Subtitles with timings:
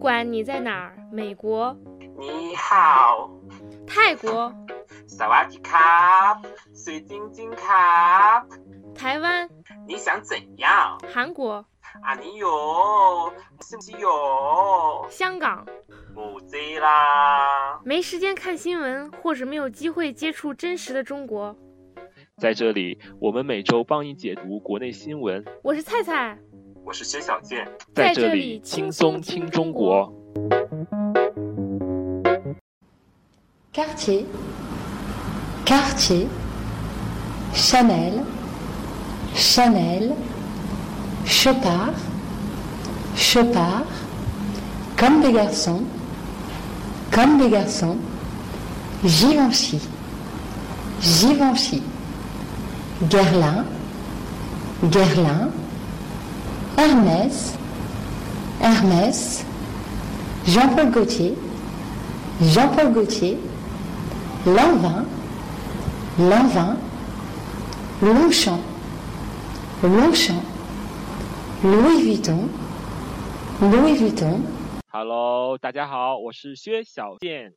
[0.00, 1.76] 管你在哪儿，美国、
[2.18, 3.30] 你好，
[3.86, 4.50] 泰国、
[5.06, 6.40] 萨瓦迪卡，
[6.74, 8.42] 水晶晶卡，
[8.94, 9.46] 台湾、
[9.86, 10.98] 你想怎样？
[11.12, 11.62] 韩国、
[12.00, 15.06] 啊，你有，是不是有？
[15.10, 15.66] 香港。
[16.14, 21.54] 不对啦，没时间看新闻，或者没有机会接触真实的中国。
[22.38, 25.44] 在这里，我们每周帮你解读国内新闻。
[25.62, 26.36] 我是菜菜，
[26.89, 30.11] 我是薛小健，在这里轻松听中国。
[33.73, 34.25] Quartier,
[35.65, 36.27] quartier,
[37.53, 38.23] Chanel,
[39.35, 40.13] Chanel,
[41.25, 41.93] Chopard,
[43.15, 43.85] Chopard,
[44.97, 45.83] comme des garçons,
[47.11, 47.97] comme des garçons,
[49.03, 49.79] Givenchy,
[51.01, 51.83] Givenchy,
[53.09, 53.65] Guerlain,
[54.83, 55.51] Guerlain,
[56.80, 57.58] Hermès,
[58.58, 59.44] Hermès,
[60.46, 61.34] Jean-Paul Gaultier,
[62.40, 63.36] Jean-Paul Gaultier,
[64.46, 65.04] Lanvin,
[66.18, 66.78] Lanvin,
[68.00, 68.62] Longchamp,
[69.82, 70.42] Longchamp,
[71.62, 72.48] Louis Vuitton,
[73.60, 74.40] Louis Vuitton,
[74.88, 77.52] Hello，大家好，我是薛小健。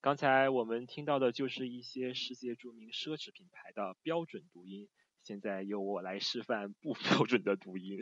[0.00, 4.88] 刚才我们听到的就是一些世界著名奢侈品牌的标准读音，
[5.22, 8.00] 现在由我来示范不标准的读音。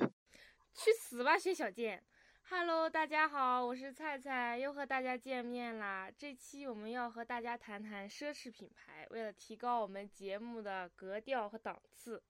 [0.74, 2.02] 去死吧，薛小贱
[2.48, 6.10] ！Hello，大家好，我是菜菜，又和大家见面啦。
[6.16, 9.06] 这期我们要和大家谈谈奢侈品牌。
[9.10, 12.22] 为了提高我们节目的格调和档次，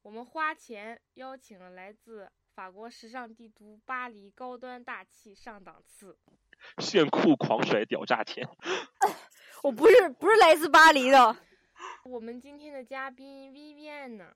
[0.00, 6.18] 我们花钱邀请了来自法国时尚帝都巴黎高端大气上档次。
[6.78, 8.48] 炫酷狂甩屌炸天！
[9.62, 11.36] 我不是不是来自巴黎的，
[12.04, 14.34] 我们今天的嘉宾 Vivian 呢？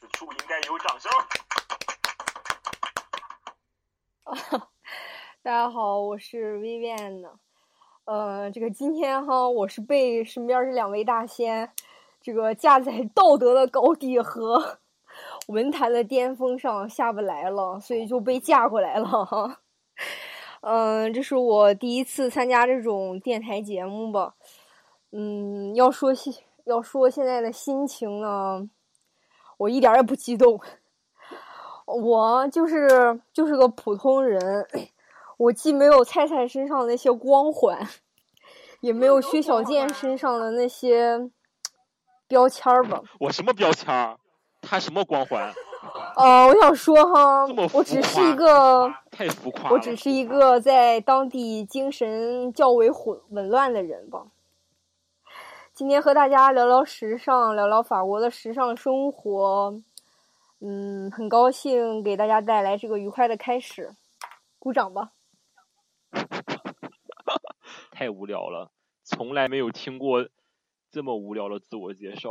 [0.00, 1.12] 此处应该有掌声。
[4.24, 4.68] 啊
[5.44, 7.28] 大家好，我是 Vivian。
[8.06, 11.70] 呃，这个今天哈，我是被身边这两位大仙，
[12.22, 14.78] 这个架在道德的高地和
[15.48, 19.60] 文坛的巅峰上下不来了，所以就被架过来了哈。
[20.62, 24.34] 嗯、这是我第一次参加这种电台节目吧。
[25.12, 26.32] 嗯，要说现
[26.64, 28.66] 要说现在的心情呢，
[29.60, 30.58] 我一点儿也不激动。
[31.84, 34.66] 我就是就是个普通人，
[35.36, 37.86] 我既没有菜菜身上那些光环，
[38.80, 41.30] 也没有薛小健身上的那些
[42.26, 43.02] 标签儿吧。
[43.18, 44.16] 我什么标签儿？
[44.62, 45.52] 他什么光环？
[46.16, 49.70] 呃，我想说哈我只是一个，太浮夸！
[49.70, 54.24] 我只是一个在当地精神较为混紊乱的人吧。
[55.80, 59.80] 今天和大家聊聊时尚，聊聊法国的时尚生活。
[60.60, 63.90] 嗯，很高兴给大家带来这个愉快的开始，
[64.58, 65.12] 鼓掌吧。
[67.92, 68.70] 太无聊了，
[69.04, 70.28] 从来没有听过
[70.90, 72.30] 这么无聊的自我介绍。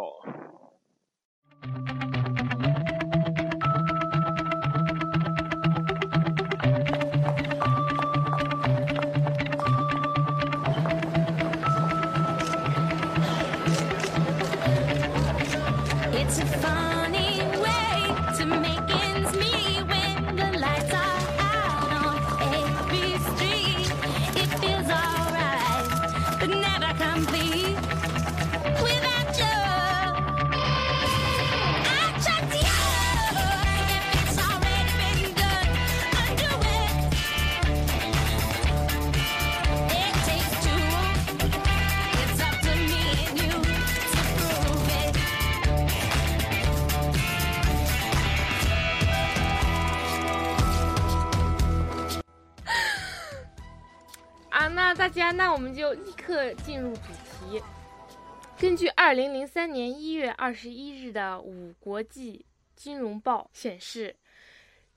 [54.99, 57.63] 大家，那我们就立刻进入主题。
[58.59, 62.45] 根据二零零三年一月二十一日的《五国际
[62.75, 64.13] 金融报》显示，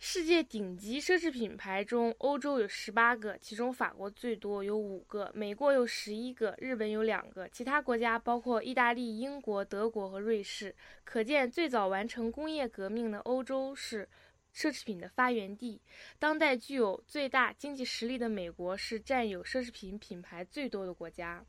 [0.01, 10.75] 世界顶级奢侈品牌中，欧洲有十八个，其中法国最多有五个，美国有十一个，日本有两个，其他国家包括意大利、英国、德国和瑞士。
[11.05, 14.09] 可见，最早完成工业革命的欧洲是
[14.55, 15.81] 奢侈品的发源地。
[16.19, 21.45] 当代具有最大经济实力的美国是占有奢侈品品牌最多的国家。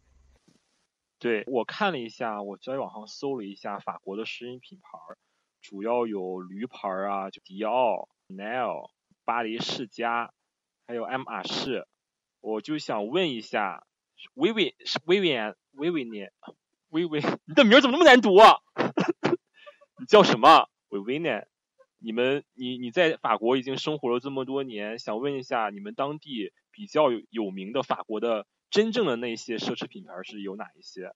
[1.20, 4.98] 对我看了一下，我在网上搜了一下法国的食品品牌，
[5.62, 8.90] 主要有驴牌啊，就迪奥、Chanel、
[9.24, 10.34] 巴黎世家，
[10.86, 11.88] 还有爱马仕。
[12.42, 13.88] 我就想问一下，
[14.34, 16.28] 薇薇是薇薇安薇薇你
[16.90, 18.60] 薇薇，你的名怎么那么难读啊？
[19.98, 20.70] 你叫什么？
[20.90, 21.30] 薇薇呢？
[22.04, 31.14] 你们你你在法国已经生活了这么多年，想问一下你们当地比较有名的法国的真正的那些奢侈品牌是有哪一些？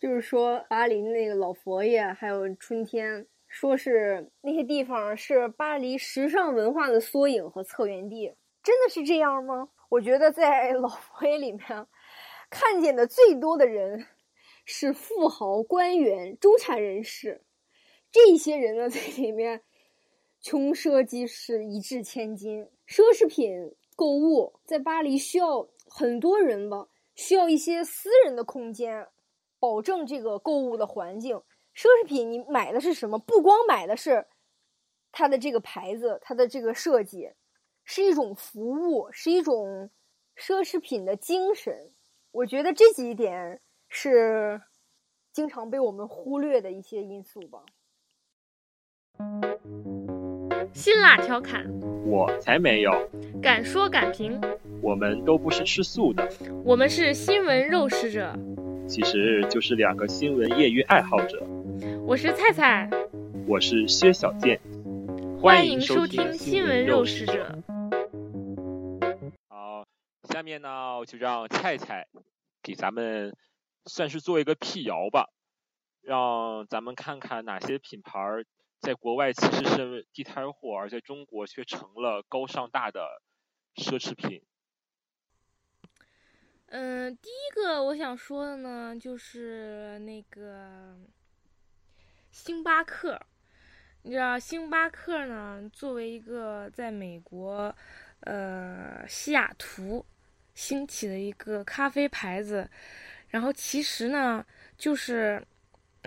[0.00, 9.68] 就是说巴黎那个老佛爷，还有春天，说是那些地方是巴黎时尚文化的缩影和策源地，真的是这样吗？
[9.88, 11.86] 我觉得在老佛爷里面
[12.50, 14.06] 看见的最多的人
[14.64, 17.44] 是富豪、官员、中产人士，
[18.10, 19.62] 这些人呢在里面
[20.46, 22.62] 穷奢极侈，一掷千金。
[22.86, 29.08] 奢侈品购物在巴黎需要很多人吧，需要一些私人的空间，
[29.58, 31.36] 保证这个购物的环境。
[31.74, 33.18] 奢侈品你买的是什么？
[33.18, 34.24] 不光买的是
[35.10, 37.28] 它的这个牌子，它的这个设计，
[37.82, 39.90] 是一种服务，是一种
[40.36, 41.92] 奢侈品的精神。
[42.30, 44.62] 我觉得这几点是
[45.32, 47.64] 经常被我们忽略的一些因素吧。
[50.76, 51.66] 辛辣调侃，
[52.04, 52.92] 我才没有，
[53.42, 54.38] 敢说敢评，
[54.82, 56.28] 我们都不是吃素的，
[56.62, 58.30] 我们是新闻肉食者。
[58.86, 61.42] 其实就是两个新闻业余爱好者。
[62.04, 62.90] 我是菜菜，
[63.48, 64.60] 我是薛小健，
[65.40, 67.58] 欢迎收听听新闻肉食者。
[69.48, 69.82] 好，
[70.24, 70.68] 下面呢
[71.06, 72.06] 就让菜菜
[72.62, 73.34] 给咱们
[73.86, 75.30] 算是做一个辟谣吧，
[76.02, 78.44] 让咱们看看哪些品牌儿
[78.80, 83.22] 在国外其实是地摊货，而在中国却成了高尚大的
[83.76, 84.42] 奢侈品。
[86.66, 90.96] 嗯，第一个我想说的呢，就是那个
[92.30, 93.20] 星巴克。
[94.02, 97.74] 你知道，星巴克呢，作为一个在美国，
[98.20, 100.06] 呃，西雅图
[100.54, 102.70] 兴起的一个咖啡牌子，
[103.28, 104.46] 然后其实呢，
[104.78, 105.44] 就是，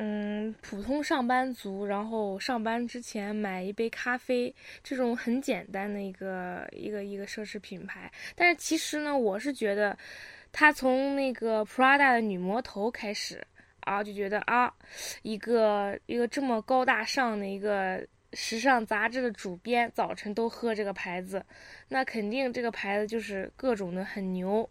[0.01, 8.09] 嗯，普通上班族，然后上班之前买一杯咖啡，这种很简单的一个一个一个奢侈品牌。
[8.33, 9.97] 但是其实呢，我是觉得，
[10.53, 13.45] 它从那个 Prada 的女魔头开始
[13.81, 14.73] 啊，就觉得啊，
[15.21, 18.01] 一个一个这么高大上的一个
[18.31, 21.43] 时尚杂志的主编，早晨都喝这个牌子，
[21.89, 24.69] 那肯定这个牌子就是各种的很牛。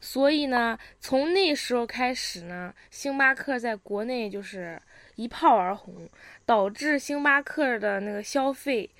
[0.00, 4.80] 所以呢，从那时候开始呢，星巴克在国内就是
[5.16, 6.08] 一炮而红，
[6.46, 8.90] 导致星巴克的那个消费，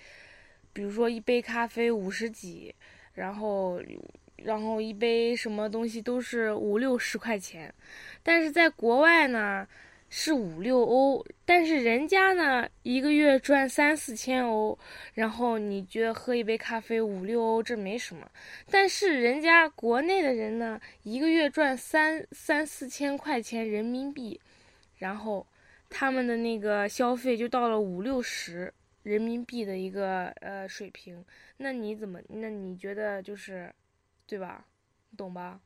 [0.73, 2.75] 比如说一杯咖啡五十几，
[3.15, 3.81] 然后
[4.37, 7.73] 然后一杯什么东西都是五六十块钱，
[8.23, 9.67] 但是在国外呢
[10.13, 14.77] 是五六欧，但是人家呢一个月赚三四千欧，
[15.15, 18.29] 然后你觉得喝一杯咖啡五六欧这没什么，
[18.69, 24.41] 但是人家国内的人呢一个月赚三三四千块钱人民币，
[24.99, 25.47] 然后
[25.89, 28.75] 他们的那个消费就到了五六十
[29.05, 31.25] 人民币的一个呃水平，
[31.57, 32.21] 那你怎么？
[32.29, 33.73] 那你觉得就是，
[34.27, 34.67] 对吧？
[35.11, 35.61] 你懂吧？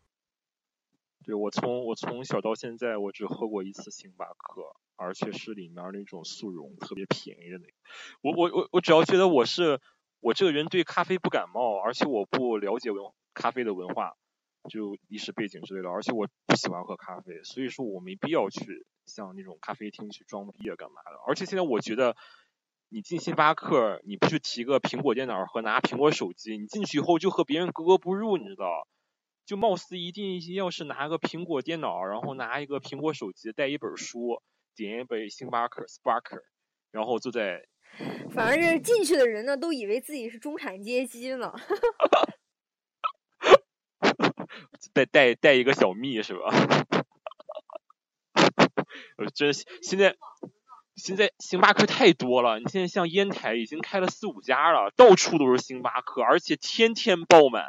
[1.24, 4.62] 对我从我从小到现在，我只喝过一次星巴克，
[4.96, 7.72] 而且是里面那种速溶特别便宜的那个。
[8.22, 9.80] 我我我我只要觉得我是
[10.20, 14.16] 我这个人对咖啡不感冒，而且我不了解文咖啡的文化，
[14.68, 21.18] 就历史背景之类的，而且我不喜欢喝咖啡，所以说我没必要去像那种咖啡厅去装逼啊干嘛的。
[21.26, 22.16] 而且现在我觉得。
[22.90, 28.86] 你进星巴克，你不去提个苹果电脑和拿苹果手机，你进去以后就和别人格格不入，你知道？
[29.46, 34.42] 就貌似一定要是拿个苹果电脑，然后拿一个苹果手机，带一本书，
[34.74, 36.42] 点一杯星巴克 Sparker，
[36.90, 37.66] 然后就在
[38.30, 41.52] 反正这进去的人呢，都以为自己是中产阶级呢。
[44.92, 46.50] 带带带一个小蜜是吧？
[49.16, 50.14] 我 真现在
[50.94, 57.64] 现在星巴克太多了，你现在像烟台已经开了四五家了，到处都是星巴克，而且天天爆满，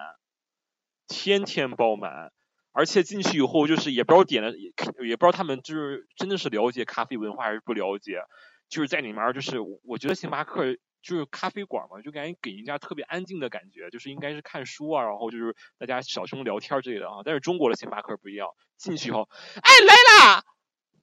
[1.07, 2.31] 天天爆满。
[2.77, 8.19] 而且进去以后，就是也不知道点了，也不知道他们就是真的是了解咖啡文化还是不了解，
[8.67, 17.21] 就是在里面就是我觉得星巴克就是咖啡馆嘛，就感觉给人家特别安静的感觉，就是应该是看书啊，然后就是大家小声聊天之类的啊。
[17.23, 19.95] 但是中国的星巴克不一样，进去以后，哎来
[20.27, 20.43] 啦，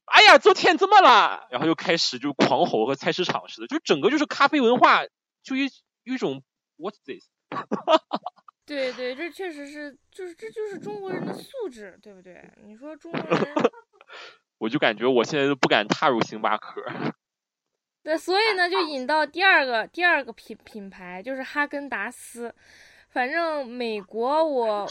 [0.05, 1.49] 哎呀昨天怎么了？
[1.51, 5.05] 然后就开始就狂吼和菜市场似的，就整个就是咖啡文化
[5.43, 5.71] 就一
[6.03, 6.43] 有一种
[6.77, 7.31] what's this？
[8.65, 12.49] 对对，这确实是，就是这就是中国人的素质，对不对？
[12.65, 13.55] 你说中国人，
[14.59, 16.83] 我就感觉我现在都不敢踏入星巴克。
[18.05, 22.55] 对，所以呢，就引到第二个第二个品品牌，就是哈根达斯。
[23.09, 24.87] 反正美国我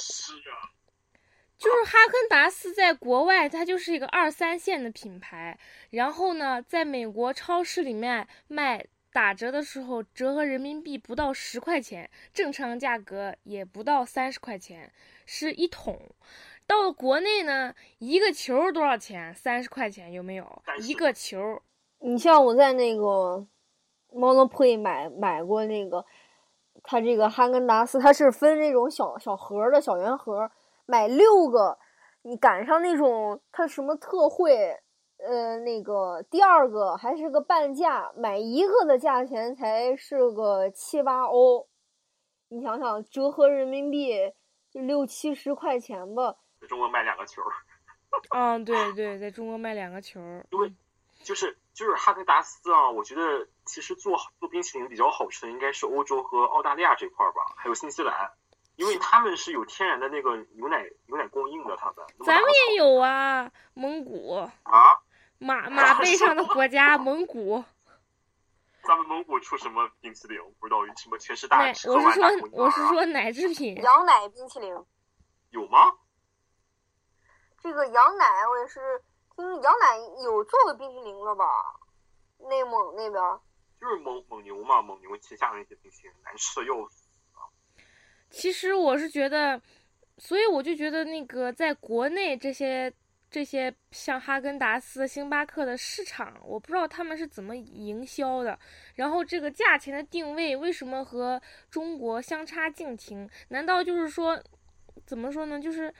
[1.57, 5.57] 就是哈根达斯在国外它就是一个二三线的品牌，
[5.89, 14.91] 然后呢，在美国超市里面卖打折的时候折合人民币不到十块钱，正常价格也不到三十块钱，
[15.25, 15.99] 是一桶。
[16.65, 19.33] 到了国内呢，一个球多少钱？
[19.35, 20.61] 三十块钱有没有？
[20.81, 21.61] 一个球。
[21.99, 23.45] 你像我在那个
[24.13, 26.05] Monopoly 买买过那个，
[26.81, 30.49] 它这个哈根达斯，它是分那种小小盒的小圆盒，
[30.85, 31.77] 买六个，
[32.21, 34.79] 你赶上那种它什么特惠，
[35.23, 41.67] 呃，那个第二个还是个半价，买一个的价钱才是个七八欧，
[42.49, 44.33] 你想想折合人民币
[44.71, 46.35] 就六七十块钱吧。
[46.59, 47.41] 在中国卖两个球，
[48.35, 50.19] 嗯，对对，在中国卖两个球。
[50.49, 50.73] 因为
[51.23, 58.31] 就是就是哈根达斯啊，我觉得其实做做冰淇淋比较好吃的应该是欧洲和澳大利亚这块儿吧，还有新西兰，
[58.75, 62.05] 因为他们是有天然的那个牛奶牛奶供应的，他们。
[62.25, 64.51] 咱们也有啊，蒙古啊，
[65.41, 67.63] 马马背上的国家 蒙古。
[68.87, 70.39] 咱们蒙古出什么冰淇淋？
[70.59, 73.75] 不知道什么全是大奶，我是说我是说奶制品。
[73.75, 74.71] 羊奶冰淇淋，
[75.49, 75.79] 有吗？
[77.59, 78.79] 这个羊奶我也是
[79.35, 81.45] 听羊奶有做过冰淇淋了吧？
[82.49, 83.21] 内蒙那边。
[83.79, 87.07] 就是蒙蒙牛嘛，蒙牛旗下的那些冰淇淋难吃的要死。
[88.29, 89.59] 其实我是觉得，
[90.19, 92.93] 所以我就觉得那个在国内这些
[93.31, 98.59] 这些像哈根达斯、星巴克的市场，我不知道他们是怎么营销的。
[98.95, 103.29] 然后这个价钱的定位为什么和中国相差近庭？
[103.47, 104.37] 难道就是说，
[105.05, 105.57] 怎么说呢？
[105.59, 105.93] 就是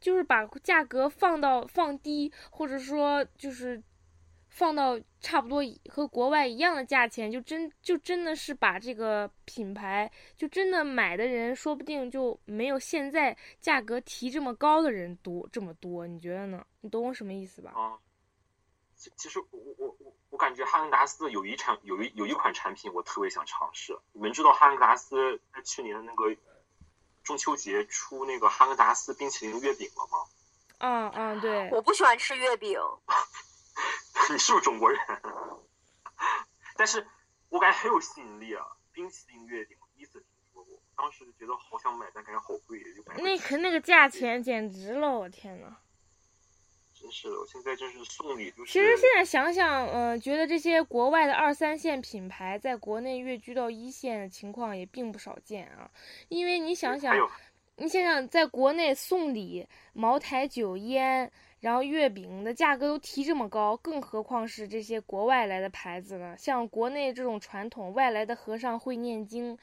[0.00, 3.80] 就是把价格放到放低，或者说就是
[4.54, 16.64] 放到差不多和国外一样的价钱，就真就真的是把这个品牌，就真的买的人，说不定就没有现在价格提这么高的人多这么多，你觉得呢？
[16.82, 17.72] 你懂我什么意思吧？
[17.74, 17.98] 啊，
[18.94, 23.98] 其其实我我我我感觉哈根达斯有一产有一有一款产品我特别想尝试。
[24.12, 26.36] 你们知道哈根达斯在去年的那个
[27.24, 30.28] 中秋节出那个哈根达斯冰淇淋月饼了吗？
[30.78, 32.78] 嗯嗯，对，我不喜欢吃月饼，
[34.30, 34.98] 你是不是中国人？
[36.76, 37.06] 但是
[37.48, 38.64] 我感觉很有吸引力啊！
[38.92, 45.76] 冰淇淋月饼，我第一次听说过，当时就觉得好想买，但感觉好贵，就那可那个价钱简直了，我天呐！
[46.94, 48.72] 真是的，我现在真是送礼就是。
[48.72, 55.90] 其实现在想想，嗯、觉得这些国外的二三线品牌在国内跃居到一线的情况也并不少见啊。
[56.28, 57.16] 因为你想想
[57.76, 61.32] 你想想，在国内送礼、茅台酒、烟，
[61.62, 66.34] 然后月饼的价格都提这么高，更何况是这些国外来的牌子呢？
[66.36, 69.56] 像国内这种传统，外来的和尚会念经，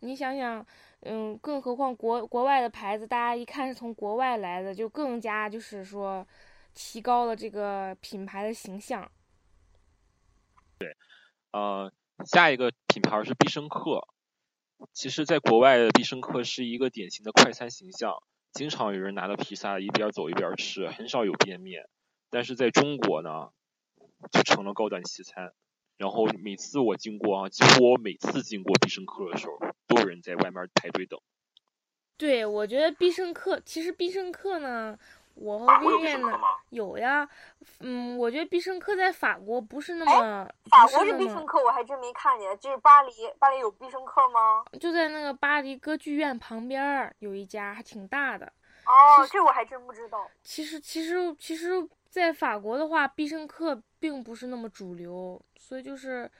[0.00, 0.64] 你想想，
[1.00, 6.26] 嗯，更何况国国外的牌子，大家一看是从国外来的，就更加就是说，
[6.74, 9.10] 提高了这个品牌的形象。
[10.78, 10.94] 对
[11.52, 11.90] 呃，
[12.26, 14.06] 下一个品牌是必胜客。
[14.92, 18.22] 其实，在国外的必胜客是一个典型的快餐形象，
[18.56, 21.90] 经常有人拿着披萨一边走一边吃，很少有店面。
[22.30, 23.50] 但是在中国呢，
[24.32, 25.52] 就成了高端西餐。
[25.98, 31.20] 然后每次我经过啊，几乎我每次经过必胜客的时候，都有人在外面排队等。
[32.16, 34.98] 对，我觉得必胜客，其实必胜客呢，
[35.36, 36.38] 我和薇薇呢？
[36.70, 37.28] 有呀，
[37.80, 42.58] 嗯，我觉得必胜客在法国不是那么，法国不是那么是必胜客，我还真没看见。
[42.58, 44.64] 这是巴黎，巴黎有必胜客吗？
[44.80, 48.46] 就在那个巴黎歌剧院旁边儿有一家，还挺大的。
[48.86, 50.26] 哦，这我还真不知道。
[50.42, 56.30] 其实，其实，其实，在法国的话，必胜客并不是那么主流，所以就是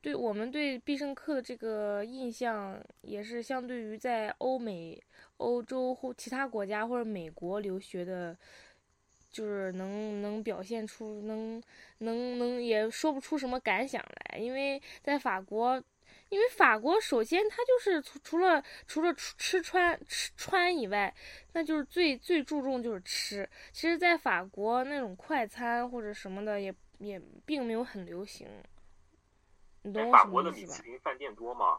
[0.00, 5.00] 对我们对必胜客的这个印象，也是相对于在欧美、
[5.38, 8.36] 欧洲或其他国家或者美国留学的，
[9.30, 11.62] 就是能能表现出能
[11.98, 15.82] 能能也说不出什么感想来，因为在法国。
[16.28, 21.14] 因为法国首先它就是除除了除了吃吃穿吃穿以外，
[21.52, 23.48] 那就是最最注重就是吃。
[23.70, 28.48] 其实，在法国那种快餐或者什么的也也并没有很流行，
[29.82, 30.78] 你懂我什法国的么意思吧？
[30.78, 31.78] 米其林饭店多吗？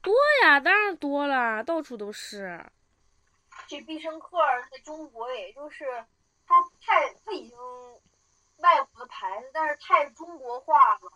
[0.00, 2.60] 多呀，当然多了，到处都是。
[3.66, 4.38] 这必胜客
[4.70, 5.84] 在中国，也就是
[6.46, 7.58] 它太它已经
[8.58, 11.12] 外国的牌子，但是太中国化了。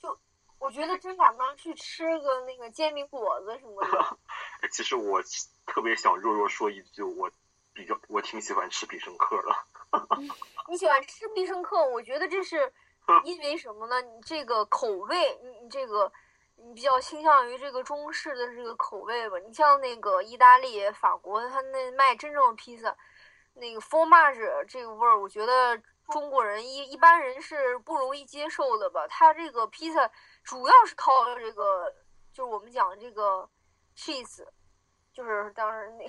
[0.00, 0.18] 就
[0.58, 4.18] 我觉得真想当去吃个那个煎饼果子什么的。
[4.70, 5.22] 其实我
[5.66, 7.30] 特别想弱弱说一句，我
[7.72, 9.54] 比较我挺喜欢吃必胜客的。
[10.68, 12.72] 你喜欢吃必胜客，我觉得这是
[13.24, 14.00] 因为什么呢？
[14.00, 16.12] 你这个口味，你你这个你
[16.74, 19.38] 比较倾向于这个中式的这个口味吧。
[19.38, 22.96] 你像那个意大利、法国，他那卖真正的披萨，
[23.54, 29.06] 那个 f o r m a g e 这个味儿，我觉得中国人一一般人是不容易接受的吧。
[29.08, 30.10] 他这个披萨
[30.42, 31.92] 主要是靠这个，
[32.32, 33.48] 就是我们讲这个
[33.96, 34.46] cheese，
[35.12, 36.06] 就是当时那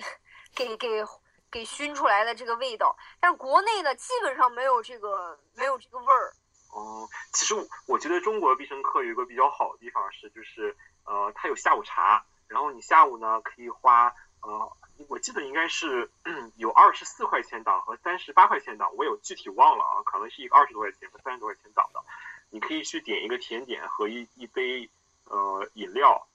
[0.54, 1.04] 给给
[1.50, 2.96] 给熏出来的这个味道。
[3.20, 6.32] 但是国内呢，基本上没有这个没有这个味儿。
[6.74, 14.12] 哦，其实我我觉得中国必胜客有一个比较好的地方是，就是呃，它有下午茶，然后你下午呢可以花
[14.42, 14.76] 呃，
[15.06, 16.10] 我记得应该是
[16.56, 22.02] 有二十四块钱档和三十八块钱档，我有具体忘了啊，可能是一个二十多块钱和三十多块钱档的，
[22.50, 24.90] 你可以去点一个甜点和一一杯
[25.26, 26.26] 呃饮料，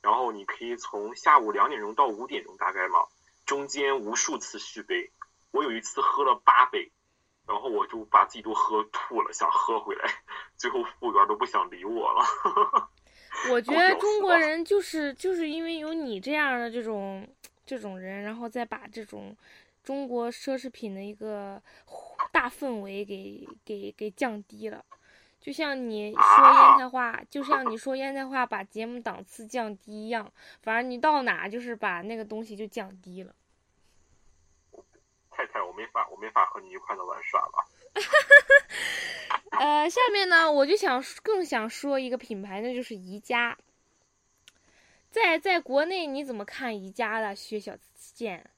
[0.00, 3.04] 然后你可以从下午两点钟到五点钟大概嘛，
[3.44, 5.10] 中间无数次续杯，
[5.50, 6.90] 我有一次喝了八杯。
[7.46, 10.08] 然后我就把自己都喝吐了，想喝回来，
[10.56, 12.90] 最后服务员都不想理我了。
[13.50, 17.28] 我觉得中国人就是就是因为有你这样的这种
[17.66, 19.36] 这种人，然后再把这种
[19.82, 21.60] 中国奢侈品的一个
[22.32, 24.84] 大氛围给给给降低了。
[25.40, 30.32] 就像你说烟台话，就像你说烟台话把节目档次降低一样，
[30.62, 33.34] 反正你到哪就是把那个东西就降低了。
[36.24, 37.66] 没法，和你愉快的玩耍了。
[39.60, 43.58] 呃，下面呢，我就想更想说一个品牌，那就是宜家。
[45.10, 48.50] 在在国内你怎么看宜家的薛小健？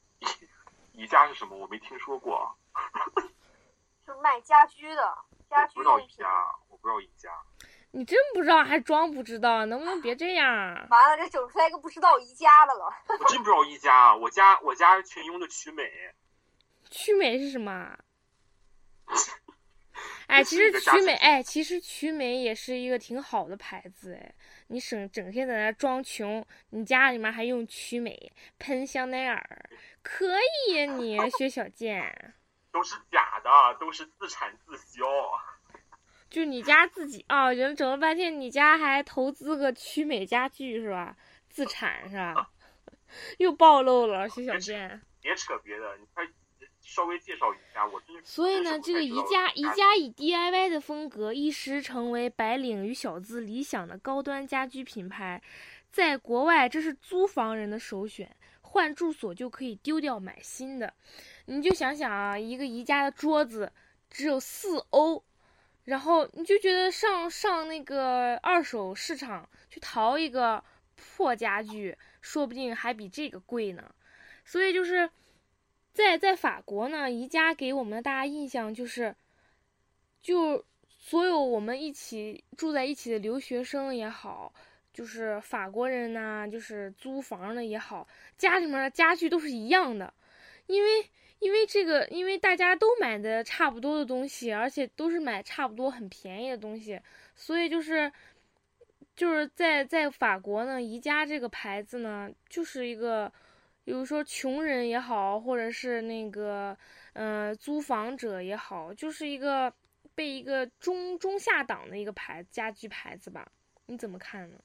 [0.93, 1.57] 宜家是什么？
[1.57, 2.55] 我没听说过。
[4.07, 5.17] 就卖家居的，
[5.49, 6.15] 家我不知道居用品。
[6.15, 7.29] 宜家，我不知道宜家。
[7.91, 9.65] 你真不知道还装不知道？
[9.65, 10.47] 能不能别这样？
[10.89, 12.85] 完了，这整出来一个不知道宜家的了。
[13.09, 15.83] 我真不知道宜家，我家我家全用的曲美。
[16.89, 17.97] 曲美是什么？
[20.27, 24.35] 哎，其实曲美，居哎，其实曲美也是一个挺好的牌子，哎，
[24.67, 29.69] 你省整天在那装穷，你家里面还用曲美喷香奈儿，
[30.03, 32.35] 可以呀你，薛小贱，
[32.73, 35.05] 都是假的，都是自产自销。
[36.29, 41.15] 就你家自己啊，人整了半天，你家还投资个曲美家具是吧？
[41.47, 42.51] 自产是吧？
[43.39, 45.01] 又暴露了，薛小贱。
[45.21, 46.27] 别扯别的，你快
[46.87, 48.01] 稍微介绍一下，我。
[48.23, 55.41] 所以呢，这个宜家宜家以 DIY 的风格一时成为白领与小资理想的高端家居品牌，
[55.91, 60.93] 在国外这是租房人的首选，换住所就可以丢掉买新的。
[61.45, 63.71] 你就想想啊，一个宜家的桌子
[64.09, 65.21] 只有四欧，
[65.83, 70.63] 然后你就觉得上上那个二手市场去淘一个
[70.95, 73.93] 破家具，说不定还比这个贵呢。
[74.45, 75.09] 所以就是。
[75.97, 79.15] 在在法国呢，宜家给我们的大家印象就是，
[80.21, 80.63] 就
[80.99, 84.53] 所有我们一起住在一起的留学生也好，
[84.93, 88.07] 就是法国人呐、就是租房的也好，
[88.37, 90.13] 家里面的家具都是一样的，
[90.67, 91.03] 因为
[91.39, 97.01] 因为这个，因为大家都买的差不多的东西，而且都是买差不多很便宜的东西，
[97.35, 98.11] 所以就是
[99.15, 103.33] 就是在在法国呢，宜家这个牌子呢，就是一个。
[103.87, 106.77] 比如说穷人也好，或者是那个
[107.13, 109.73] 呃租房者也好，就是一个
[110.13, 113.47] 被一个中中下档的一个牌子家居牌子吧？
[113.85, 114.57] 你怎么看呢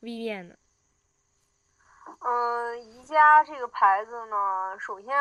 [0.00, 0.54] ？Vivian 呢？
[2.20, 5.14] 嗯，宜家这个牌子呢，首先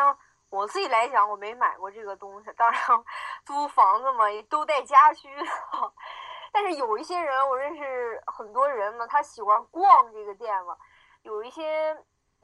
[0.49, 2.49] 我自己来讲，我没买过这个东西。
[2.55, 2.81] 当然，
[3.43, 5.43] 租房子嘛，也都带家居的。
[6.53, 10.77] 但是有一些人，我认识很多人嘛，他喜欢逛这个店嘛，
[11.23, 11.97] 有一些。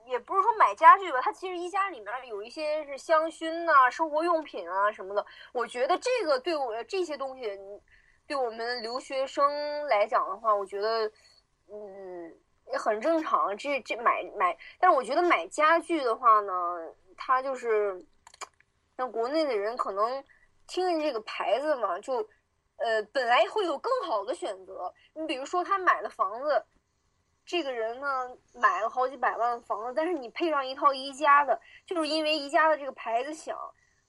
[0.08, 5.26] 也不是说买家具吧，它其实宜家里面有一些是香薰呐、生活用品啊什么的。
[5.52, 7.60] 我觉得这个对我这些东西，
[8.26, 11.12] 对我们留学生来讲的话，我觉得，
[11.70, 12.34] 嗯，
[12.72, 13.56] 也很正常。
[13.58, 16.54] 这这买买，但是我觉得买家具的话呢，
[17.17, 18.06] 它就是，
[18.96, 20.24] 像国内的人可能
[20.67, 22.15] 听着这个牌子嘛，就，
[22.78, 24.93] 呃，本来会有更好的选择。
[25.13, 26.65] 你比如说他买了房子。
[27.47, 33.57] 这个人呢，买了好几百万的房子，但是你配上一套宜家的，就是因为宜家的这个牌子响，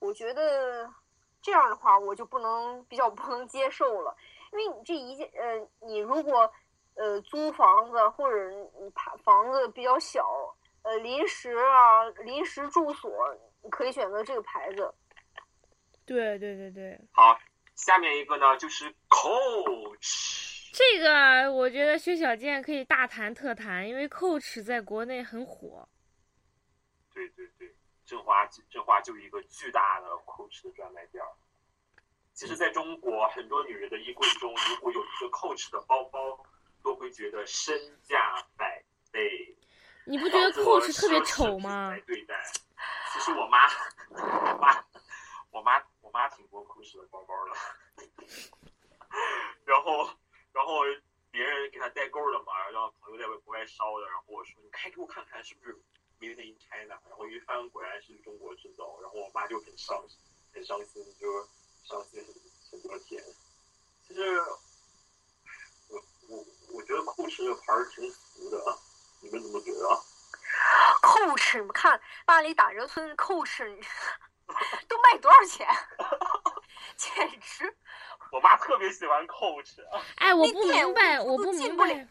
[0.00, 0.92] 我觉得
[1.40, 4.16] 这样的话我就不能比较不能接受了，
[4.52, 6.52] 因为你这一件呃，你如果
[6.96, 10.26] 呃租房子或者你房子比较小，
[10.82, 13.10] 呃临时啊临时住所，
[13.62, 14.92] 你可以选择这个牌子。
[16.04, 17.00] 对对对对。
[17.12, 17.38] 好，
[17.76, 20.37] 下面一个呢就是 Coach。
[20.72, 25.88] 这个我觉得薛小健可以大谈特谈，因为 Coach 在国内很火。
[27.12, 31.22] 对对对，振华振华就一个巨大的 Coach 的专卖店。
[32.32, 36.38] 其实，在中国，很多女人的衣柜中，如果有一个 Coach 的包包，
[36.84, 39.56] 都会觉得身价百倍。
[40.04, 41.90] 你不觉得 Coach 特别丑吗？
[41.90, 42.34] 来对待。
[43.12, 43.66] 其实我妈，
[44.10, 44.84] 我妈，
[45.50, 48.06] 我妈，我我妈挺多 Coach 的包包的，
[49.66, 50.08] 然后
[50.58, 50.80] 然后
[51.30, 55.72] 别人给他代购的嘛，然后朋友在国外烧的，然后我说你开给我看看是不是
[56.18, 60.18] Made in China，然后一翻果然是中国制造，然后我妈就很伤心
[60.52, 61.48] 很伤心，就
[61.84, 62.34] 伤心很
[62.72, 63.22] 很多天。
[64.04, 64.40] 其实
[65.90, 68.76] 我我我觉得 Coach 这牌儿挺俗的啊，
[69.20, 69.94] 你们怎么觉得啊
[71.02, 73.64] ？Coach，你们看巴黎打折村 Coach
[74.88, 75.68] 都卖多少钱？
[76.96, 77.76] 简直！
[78.30, 79.76] 我妈特别喜欢 Coach，
[80.16, 82.06] 哎，我不明白，我我不明白，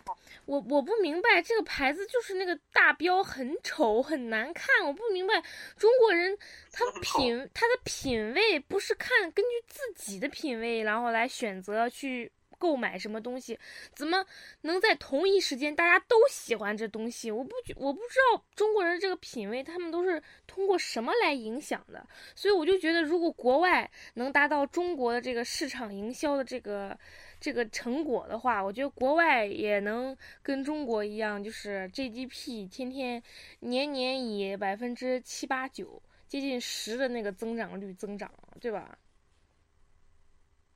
[0.46, 5.42] 我我不明白这个牌子就是那个大标很丑很难看，我不明白
[5.78, 6.38] 中国人
[6.74, 13.58] 他品他的品味不是看根据自己的品味然后来选择去购买什么东西，
[13.94, 14.26] 怎么
[14.62, 17.30] 能在同一时间大家都喜欢这东西？
[17.32, 26.98] 我不觉我不知道中国人这个品味他们都是通过什么来影响的，所以我就觉得如果国外能达到中国的这个市场营销的这个
[27.40, 33.22] 这个成果的话，我觉得国外也能跟中国一样，就是 GDP 天天
[33.60, 38.98] 年年以百分之七八九，接近十的那个增长率增长，对吧？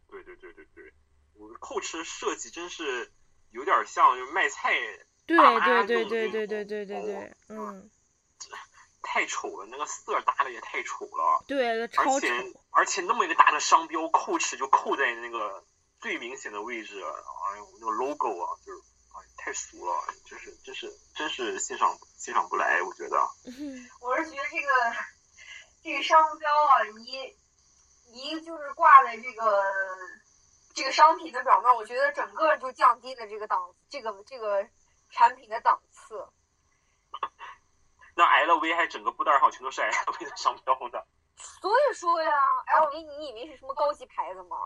[0.07, 0.80] 对对对对对，
[1.59, 3.11] Coach 设计真是
[3.51, 4.73] 有点像就是卖菜
[5.25, 7.15] 对对对对对对对对对
[7.47, 7.91] 哦，嗯，
[9.01, 15.63] 太丑了，那个色搭的也太丑了，对，超丑，而且而且那么一个大的商标，Coach 就扣在那个
[15.99, 19.93] 最明显的位置，哎呦，那个 logo 啊，就是哎太俗了，
[20.25, 23.17] 就是真是真是欣赏欣赏不来，我觉得。
[23.45, 23.87] 嗯。
[24.01, 24.67] 我是觉得这个
[25.83, 27.35] 这个商标啊，一
[28.13, 29.63] 一就是挂在这个
[30.73, 34.67] 这个商品的表面，我觉得整个就降低了这个档这个这个
[35.09, 36.27] 产品的档次。
[38.15, 41.05] 那 LV 还整个布袋儿上全都是 LV 的商标的，
[41.61, 42.31] 所以说呀
[42.81, 44.57] ，LV 你以为是什么高级牌子吗？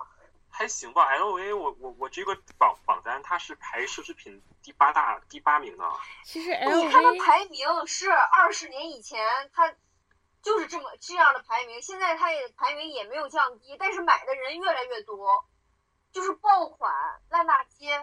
[0.50, 1.12] 还行吧。
[1.16, 5.92] LV 我我我这个榜榜单它是排奢侈品第八大第八名的。
[6.24, 9.74] 其实你看它 LV 排名是二十年以前它
[10.42, 15.46] 就是这么这样的排名，现在它也排名也没有降低，但是买的人越来越多，
[16.16, 16.90] 就是爆款
[17.30, 17.94] 烂大街。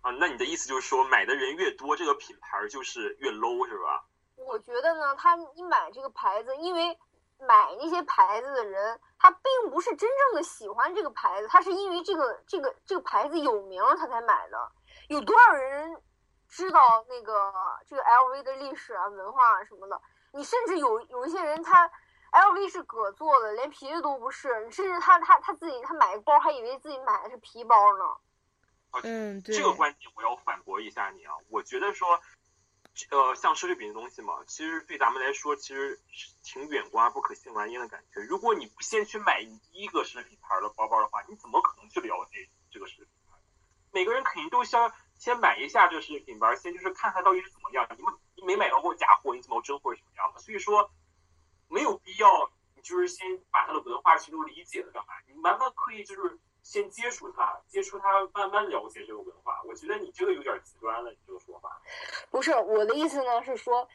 [0.00, 4.06] 啊，那你的意思就是说，买的人越多，这个品牌就是越 low 是吧？
[4.36, 6.98] 我觉得呢，他你买这个牌子，因为
[7.38, 14.72] 买那些牌子的人，他并不是真正的喜欢这个牌子，他是因为这个这个这个牌子有名他才买的。
[15.08, 15.94] 有多少人
[16.48, 17.52] 知道那个
[17.86, 20.00] 这个 LV 的历史啊、文化啊什么的？
[20.32, 21.90] 你甚至有有一些人他
[22.32, 28.04] LV 是革做的，连皮的都不是，甚至他他他自己他买个包还以为自己买的是皮包呢。
[29.02, 32.20] 嗯，对这，个观点我要反驳一下你啊，我觉得说，
[33.10, 38.20] 呃，像奢侈品的东西嘛，其实对咱们来说，其实是挺远观而不可亵玩焉的感觉。
[38.22, 43.36] 如果你不先去买第一个奢侈品牌的包包的话，你怎么可能去了解这个奢侈品牌？
[43.92, 47.86] 每个人肯定都想先买一下这个奢侈品牌，先就是看看到底是怎么样。
[47.96, 50.40] 你们你没买到过假货，你怎么知道真货是什么样的？
[50.40, 50.90] 所以说，
[51.68, 55.12] 没有必要你就是先把它的文化去都理解了干嘛？
[55.26, 59.62] 你慢慢可以就是先接触它，接触它，慢慢了解这个文化。
[59.64, 61.80] 我觉得你这个有点极端了，你这个说法。
[62.30, 63.88] 不是我的意思呢，是说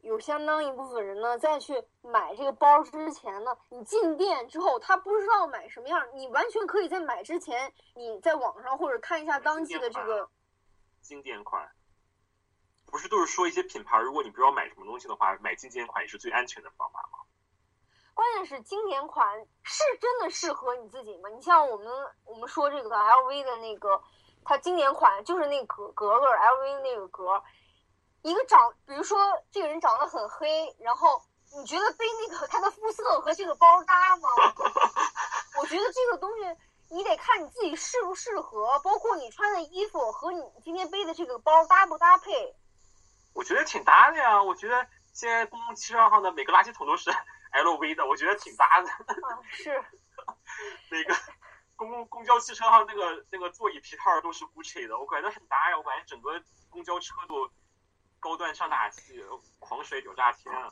[0.00, 10.28] 有相当一部分人呢，在去买这个包之前呢，你进店之后，他不知道买什么样，你完全可以在买之前，你在网上或者看一下当季的这个，
[11.02, 11.68] 经典款，
[12.90, 17.18] 不是都是说一些品牌，如果你不知道买什么东西的话，买经典款也是最安全的方法吗？
[18.14, 21.28] 关键是经典款是真的适合你自己吗？
[21.28, 21.86] 你像我们
[22.24, 24.02] 我们说这个 LV 的那个，
[24.44, 27.42] 它经典款就是那格格格 LV 那个格，
[28.22, 29.18] 一个长，比如说
[29.52, 31.22] 这个人长得很黑，然后
[31.56, 34.28] 你觉得背那个他的肤色和这个包搭吗？
[35.60, 36.56] 我觉得这个东西
[36.88, 42.56] 你得看你自己适不适合，包括你穿的衣服和你今天背的这个包搭不搭配。
[43.38, 44.42] 我觉得挺搭的呀。
[44.42, 47.08] 我觉得现在公共汽车上的每个垃圾桶都是
[47.54, 48.88] LV 的，我觉得挺搭的。
[48.90, 49.80] 啊，是，
[50.90, 51.14] 每个
[51.76, 55.76] 公共公交汽车上那个那个座椅皮套都是 Gucci 的，我感觉很搭呀。
[55.78, 57.48] 我感觉整个公交车都
[58.18, 59.24] 高端上大气，
[59.60, 60.68] 狂甩屌炸天啊！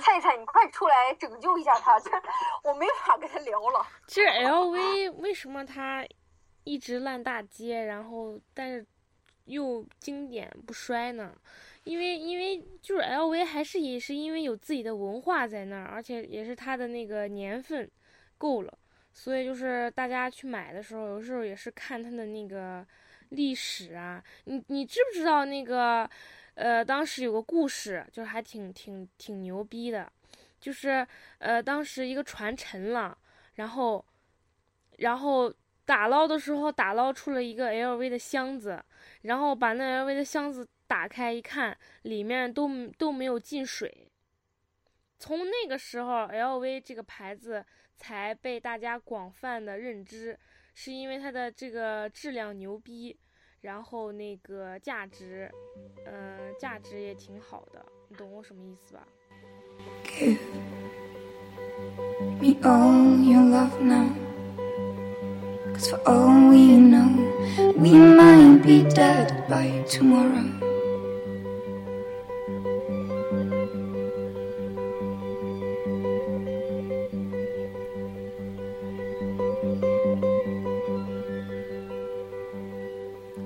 [0.00, 2.10] 菜菜，你快出来拯救一下他，这
[2.62, 3.84] 我没法跟他聊了。
[4.06, 6.06] 其实 LV 为什么它
[6.62, 8.86] 一直烂大街，然后但是
[9.46, 11.34] 又经典不衰呢？
[11.84, 17.88] 因为因为就是 LV 还是也是因为有自己的文化在那儿，而且也是它的那个年份
[18.38, 18.78] 够了，
[19.12, 22.84] 所以就是大家去买的时候，有时候也是看它的那个
[23.28, 24.22] 历史啊。
[24.44, 26.08] 你你知不知道那个
[26.54, 30.10] 呃，当时有个故事，就是还挺挺挺牛逼的。
[30.58, 31.06] 就是
[31.38, 33.16] 呃，当时一个船沉了，
[33.54, 34.04] 然后，
[34.96, 35.52] 然后
[35.84, 38.82] 打捞的时候打捞出了一个 LV 的箱子，
[39.26, 44.08] 然后把那 LV 的箱子打开一看，里面都都没有进水。
[45.18, 47.64] 从那个时候，LV 这个牌子
[47.96, 50.38] 才被大家广泛的认知，
[50.74, 53.18] 是因为它的这个质量牛逼，
[53.62, 55.50] 然后那个价值，
[56.04, 59.08] 嗯、价值也挺好的，你懂我什么意思吧
[62.40, 64.25] ？Me all your love now.
[65.76, 67.12] Cause for all we know,
[67.76, 70.48] we might be dead by tomorrow.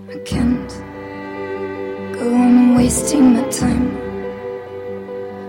[0.08, 0.70] I can't
[2.14, 3.90] go on wasting my time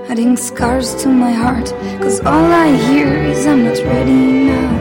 [0.09, 1.67] adding scars to my heart.
[2.01, 4.80] Cause all I hear is I'm not ready now.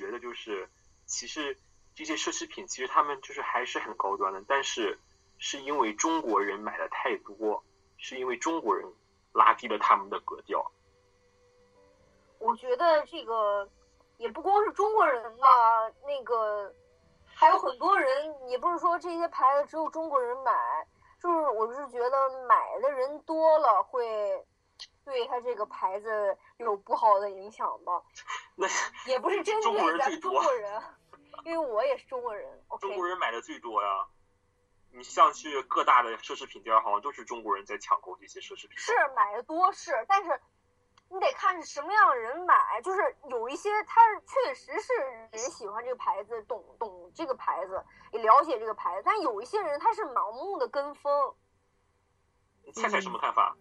[0.00, 0.66] 觉得就是，
[1.04, 1.58] 其实
[1.94, 4.98] 这些奢侈品其实他们就是还是很高端的，但是
[5.36, 7.62] 是因为中国人买的太多，
[7.98, 8.90] 是因为中国人
[9.32, 10.72] 拉低了他们的格调。
[12.38, 13.68] 我觉得这个
[14.16, 15.46] 也不光是中国人吧，
[16.06, 16.74] 那个
[17.26, 20.52] 还有很多人，也不是说这些牌子只有中国人买，
[21.20, 24.42] 就是我是觉得买的人多了会
[25.10, 28.00] 对他这个牌子有不好的影响吧，
[28.54, 28.68] 那
[29.06, 30.82] 也不是针中国对咱人中国人，
[31.44, 32.48] 因为我也是中国人。
[32.80, 34.06] 中国人买的最多呀。
[34.92, 38.76] 你像去各大的奢侈品店，好像都是中国人在抢购这些奢侈品。
[38.78, 40.40] 是买的多是，但是
[41.08, 44.92] 你得看是什么样的人买，就是有一些他是确实是
[45.32, 51.34] 人喜欢这个牌子，懂懂这个牌子，也了解这个牌子，但有一些人他是盲目的跟风。
[52.64, 53.56] 你猜猜什么看法？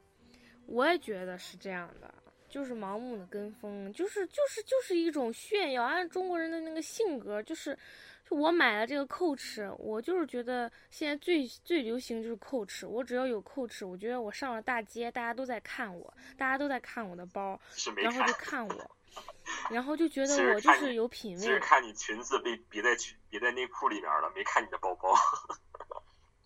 [0.70, 2.14] 我也觉得是这样的，
[2.48, 5.84] 就是盲目的跟风，就是就是就是一种炫耀。
[5.84, 7.78] 按中国人的那个性格，就是
[8.24, 17.60] 就我买了这个 Coach，我就是觉得现在最最流行就是 Coach，我只要有 Coach，我觉得我上了大街，大家都在看我，大家都在看我的包，
[17.98, 18.92] 然后就， 看我，
[19.72, 21.60] 然后就觉得我就是有品其实味。
[21.60, 25.10] 看你裙子被别在裙别在内裤里面了，没看你的包包。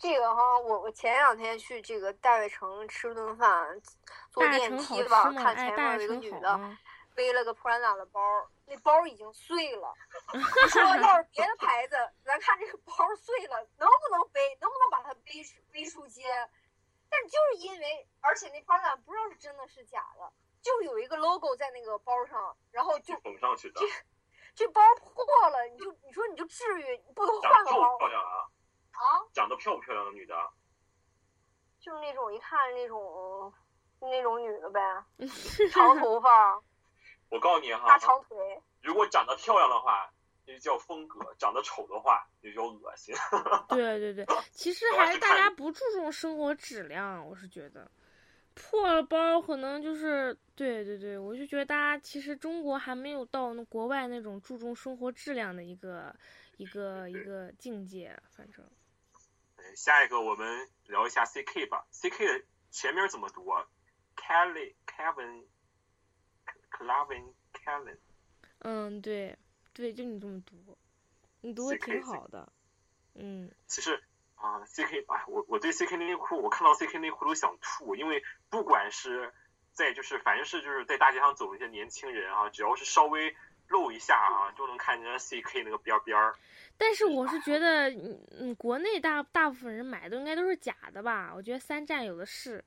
[0.03, 3.81] 这个哈，我我前两天去这个大悦城吃顿饭，
[4.31, 6.59] 坐电梯吧，看前面有一个女的？
[7.15, 8.19] 背了个 Prada 的包，
[8.65, 9.93] 那包已经碎了。
[10.35, 14.41] 你说要是别的牌子，咱看这个包碎了，能不能背？
[14.59, 16.23] 能不能把它背出背出街？
[17.09, 23.79] 但就是因为，而且那 Prada 不知道是真的是假的，就是有一个 logo 在那个包上，然后就缝上去的，
[24.53, 28.49] 这包破了，你就你说你就至于你不能换个包不漂亮啊？
[29.03, 29.21] 啊？
[29.33, 30.35] 长得漂不漂亮的女的？
[31.79, 33.51] 就是那种一看那种
[33.99, 34.79] 那种女的呗，
[35.71, 36.55] 长头发，
[37.29, 38.37] 我告诉你哈大，长腿。
[38.81, 40.09] 如果长得漂亮的话，
[40.45, 43.13] 那就叫风格；长得丑的话，那就叫恶心。
[43.69, 47.89] 对对对， 其实还是大家不注重生活质量，我是觉得，
[48.53, 56.13] 破了包可能就是对对对，我就觉得大家其实中国还没有到那国外那种注重生活质量的一个
[56.57, 58.82] 一个一个境界，反正对
[59.75, 61.85] 下一个我们聊一下 C K 吧。
[61.91, 63.65] C K 的前面怎么读啊
[64.15, 65.45] ？Kelly、Kevin、
[66.71, 67.97] Clavin、Kevin。
[68.59, 69.37] 嗯对
[69.73, 70.77] 对，就你这么读，
[71.41, 72.53] 你读的 CK 挺好的，
[73.15, 74.01] 嗯其实
[74.35, 79.33] 啊，C K 哎，我我对 C K 内裤，我看到 C K 内裤都想吐，因为不管是
[79.73, 83.35] 在就是反正是就是在大街上走的一些年轻人啊，只要是稍微
[83.67, 86.35] 露一下啊，就能看见 C K 那个边边儿。
[86.77, 91.31] 但是我是觉得，嗯嗯，国内大大部分人买的应该都是假的吧？
[91.35, 92.63] 我觉得三站有的是。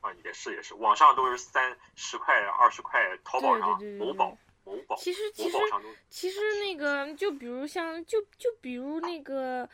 [0.00, 5.58] 啊，也是也是，网上都是三十块、二十块，淘宝上、对对对对某宝、某宝、其实其实
[6.08, 9.68] 其实那个就比如像就就比如那个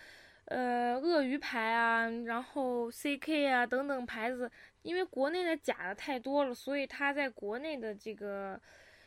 [0.46, 8.58] 呃鳄鱼牌啊，然后 CK 啊等等牌子，因为国内的假的太多了，所以它在国内的这个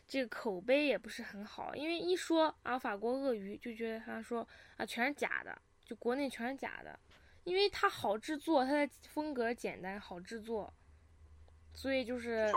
[0.08, 1.76] 这个口碑也不是很好。
[1.76, 6.98] 因为一说啊法国鳄鱼，就觉得他说啊全是假的，就国内全是假的，
[7.44, 10.74] 因为它好制作，它的风格简单好制作，
[11.74, 12.52] 所以就是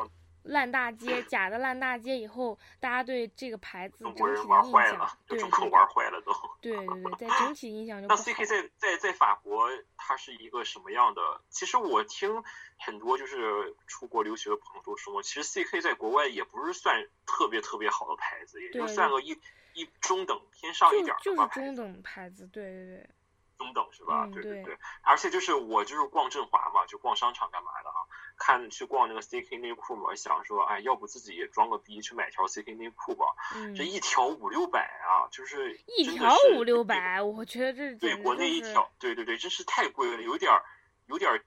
[0.44, 6.33] 烂大街，假的烂大街以后，大家对这个牌子整中国人体的印象玩坏了，，就对中国对玩坏了都。
[6.61, 8.20] 对对对，在整体印象就不那。
[8.20, 11.20] CK 在在在法国，它是一个什么样的？
[11.50, 12.42] 其实我听
[12.79, 19.38] 很多就是出国留学的朋友都说，其实 CK 在国外也不是算特别特别好的牌子，也就算个一
[19.74, 23.11] 一中等偏上一点儿就是中的吧牌子，等牌子，对对对，
[23.60, 24.24] 中等是吧？
[24.24, 24.78] 嗯对对对。
[25.02, 28.00] 而且就是我就是逛振华嘛，就逛商场干嘛的啊？
[28.38, 33.26] 看去逛那个 CK 内裤嘛，想说，哎，要不自己也装个逼去买条 CK 内裤吧？
[33.54, 40.64] 嗯这，一条五六百啊，就是一条五六百，我觉得这对国内一条，对对对，真是太贵了，有点儿，
[41.06, 41.44] 有点儿，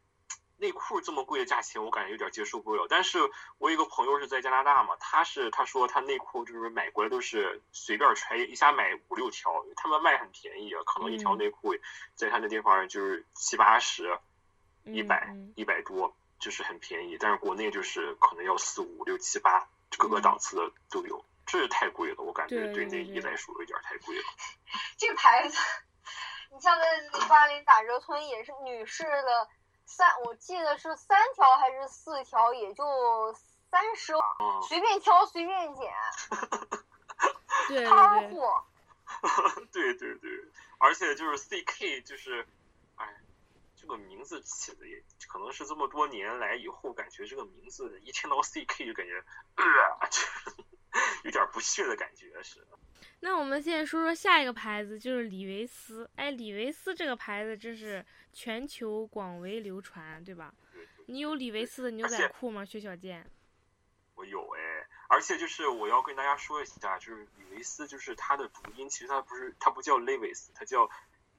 [0.63, 2.87] 内裤这么贵的价钱，我感觉有点接受不了。
[2.89, 3.19] 但是
[3.57, 11.75] 我有一个朋友是在加拿大嘛，他是他说他内裤就是买过来都是随便揣，一下买五六条，他们卖很便宜啊，可能一条嗯内裤
[12.15, 14.17] 在他那地方就是七八十、
[14.85, 17.17] 一嗯百嗯、一百多，就是很便宜。
[17.19, 24.23] 但是国内就是可能要四五六七八，各个嗯档次的都有，这是太贵了，我感觉对内衣来说有点太贵了。
[24.97, 25.57] 这个牌子，
[26.53, 29.49] 你像在黎巴黎打折村也是女士的
[29.85, 32.83] 三，我记得是三条还是四条，也就
[33.69, 35.93] 三十，嗯，随便挑随便捡，
[37.67, 38.63] 对摊对对，货。
[39.71, 40.29] 对对对，
[40.79, 42.47] 而且就是 CK，就是，
[42.95, 43.21] 哎，
[43.75, 49.23] 这个名字起的也可能是这么多年来以后，感觉这个名字一听到 CK 就感觉，
[49.55, 50.21] 呃，就
[51.23, 52.65] 有点不屑的感觉是。
[53.19, 56.09] 那我们现在说说下一个牌子，就是李维斯。
[56.15, 60.53] 哎，李维斯这个牌子真是全球广为流传，对吧？
[61.07, 63.25] 你有李维斯的牛仔裤吗，薛小健？
[64.15, 70.89] 我有哎，而且就是我要跟大家说一下，就是李维斯，就是它的读音，其实它不是，它不叫 Levis，它叫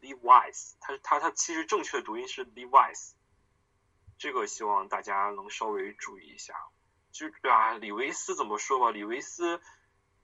[0.01, 3.13] Levi's，它它它其实正确的读音是 Levi's，
[4.19, 6.55] 这个希望大家能稍微注意一下。
[7.15, 9.61] 就啊，李维斯怎么说吧，李维斯，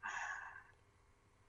[0.01, 0.11] 唉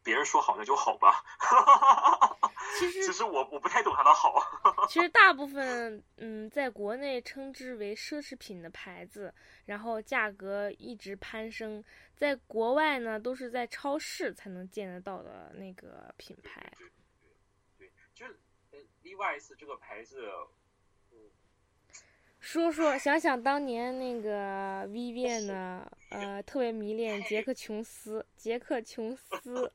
[0.04, 1.23] 别人说好那就好吧。
[2.77, 4.39] 其实其实我我不太懂它的好。
[4.88, 9.34] 其实大部分嗯，在国内称之为奢侈品的牌子，
[9.65, 11.84] 然后价格一直攀升，
[12.15, 16.71] 在国外呢都是在超市才能见得到的那个品牌。
[16.77, 16.93] 对对
[17.77, 18.39] 对对，就是
[18.71, 20.30] 呃 Levi's 这个牌子，
[22.41, 29.71] 说说，想想当年那个 Vivian 呢，呃，特别迷恋杰克琼斯，杰克琼斯，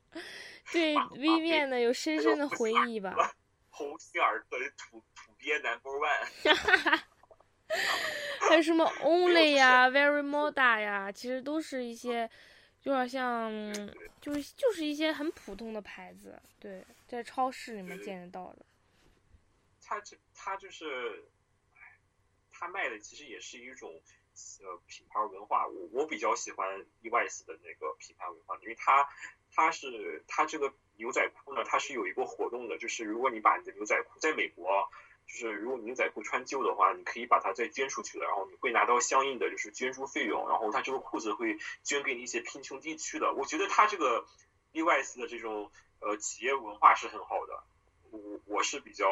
[0.73, 3.15] 对 Vivian 呢有深深的回忆吧。
[3.71, 6.99] 鸿星尔克的土土鳖 Number One。
[8.49, 12.29] 还有什么 Only 呀、Very Moda 呀，其实都是一些，
[12.83, 18.65] 有点像，嗯就是就是一些很普通的牌子，对，在超市里面见得到的。
[19.81, 21.36] 他这他就是，哎，
[22.57, 24.01] 他卖的其实也是一种
[24.61, 25.67] 呃品牌文化。
[25.67, 29.07] 我我比较喜欢 Evis 的那个品牌文化，因为它
[29.51, 34.89] 它是它这个牛仔裤呢，它是有一个活动的，就是如果你把你的牛仔裤在美国。
[35.27, 43.33] 就是如果牛仔裤穿旧的话，你可以把它再捐出去的，然后你会拿到相应的就是捐助费用，然后它这个裤子会捐给你一些贫穷地区的。
[43.33, 44.25] 我觉得它这个
[44.71, 47.61] Evis 的这种呃企业文化是很好的，
[48.11, 49.05] 我我是比较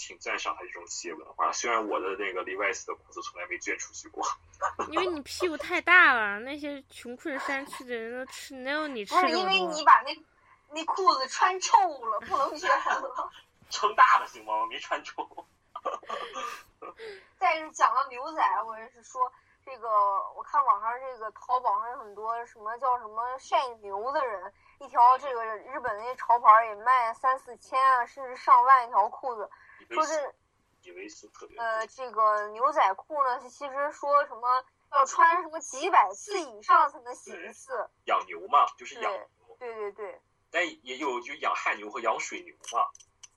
[0.00, 1.52] 挺赞赏他这种企业文化。
[1.52, 4.24] 虽然我的那个 Levi's 的裤子从来没捐出去过，
[4.90, 9.84] 因为你屁股太大了，那些穷困山区的人都吃，能有你吃不是因为你？
[9.84, 10.24] 把那
[10.70, 13.30] 那裤子穿臭了，不能捐了。
[13.68, 14.54] 撑大了行吗？
[14.54, 15.28] 我没穿臭。
[17.38, 19.30] 再是讲到牛仔，我也是说
[19.64, 19.88] 这个，
[20.34, 29.50] 我看网上这个淘宝上有很多什么叫什么晒牛的人，一条这个日本那些潮牌也卖三四千啊，甚至上万一条裤子。
[29.94, 30.34] 说是
[30.82, 37.88] 以为是特别呃这个牛仔裤呢，其实说什么要穿什么几百次以上才能洗一次。
[38.06, 42.88] 养牛嘛，就是养对牛，对对对，但也有就养旱牛和养水牛嘛，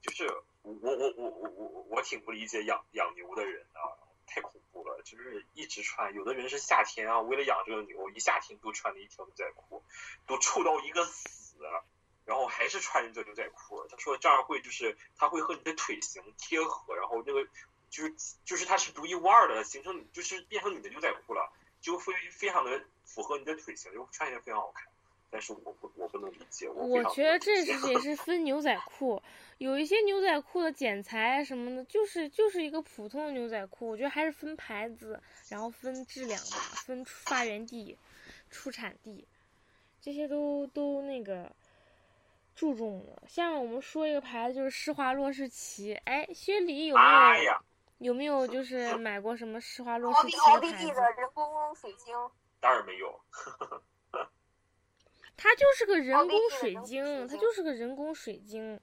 [0.01, 0.25] 就是
[0.61, 3.81] 我我我我我我我挺不理解养养牛的人啊，
[4.25, 9.83] 太恐怖了，就是一直穿，有的人是夏天啊，为了养这个牛，一夏天都穿了一条牛仔裤，
[10.25, 11.57] 都臭到一个死，
[12.25, 13.85] 然后还是穿着牛仔裤。
[13.89, 17.43] 他说这样会就是它会和你的腿型贴合，然后那个
[17.89, 18.13] 就是
[18.45, 21.51] 就是它是独一无二的，形成就是变成你的牛仔裤了，
[21.81, 24.87] 就会非常的符合你的腿型，就穿起来非常好看。
[25.29, 29.19] 但是我不我不能理解，我我觉得这是也是分牛仔裤，
[29.57, 35.19] 有一些牛仔裤的剪裁什么的，就是就是一个普通的牛仔裤，我觉得还是分牌子，
[35.49, 37.97] 然后分质量吧，分出发源地、
[38.51, 39.27] 出产地，
[39.99, 41.51] 这些都都那个
[42.55, 43.23] 注重的。
[43.27, 45.93] 下面我们说一个牌子，就是施华洛世奇。
[46.05, 47.61] 哎，薛礼有没有、哎呀，
[47.97, 50.87] 有没有就是买过什么施华洛世奇的牌子？
[50.87, 52.13] 的人工水晶，
[52.59, 53.19] 当然没有。
[55.35, 58.79] 它就是个人工水晶，水晶它就是个人工水晶。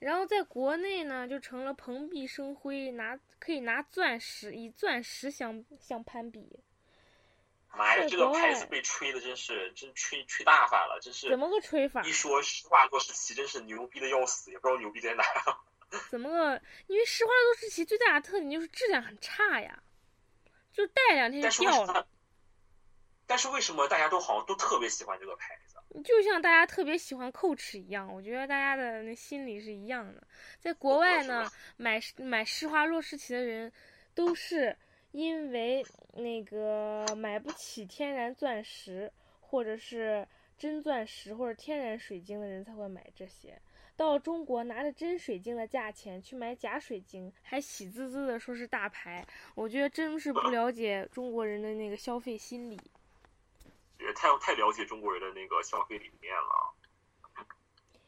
[0.00, 6.60] 然后在国内呢，就成了蓬荜生辉，拿可以拿钻石以钻石相相攀比。
[7.74, 12.12] 妈呀，这个牌子被吹的真是真吹吹大发了，真是怎么个吹法一？
[12.12, 15.24] 说施华洛世奇真是牛逼的要死，也不知道牛逼在哪。
[16.10, 16.60] 怎么个？
[16.86, 19.82] 因为施华洛世奇最大的特点就是质量很差呀，
[20.72, 22.06] 就戴两天就掉了。
[23.26, 25.74] 但是为什么大家都好像都特别喜欢这个牌子？
[26.02, 30.26] 就像大家特别喜欢 Coach 一样，我觉得大家的那心理是一样的。
[30.58, 33.72] 在国外呢，买买施华洛世奇的人，
[34.12, 34.76] 都是
[35.14, 40.26] 因为那个买不起天然钻石，或者是
[40.58, 43.56] 真钻石或者天然水晶的人才会买这些。
[43.96, 52.80] 到中国拿着真水晶的价钱去买假水晶，还喜滋滋的说是大牌，我觉得真是不了解中国人的那个消费心理。
[54.00, 56.74] 也太太了解中国人的那个消费理念了。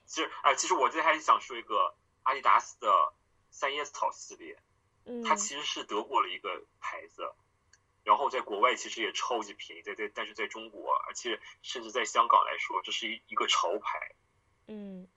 [0.07, 1.94] 其实，哎，其实我今天还想说一个
[2.24, 3.12] 阿迪达斯的
[3.52, 4.59] 三叶草系列，
[5.07, 7.32] 嗯，它其实是德国的一个牌子，
[8.04, 14.14] 然后在国外其实也超级便宜，在在但是在中国，而且甚至在香港来说，这是一一个潮牌。
[14.66, 15.09] 嗯。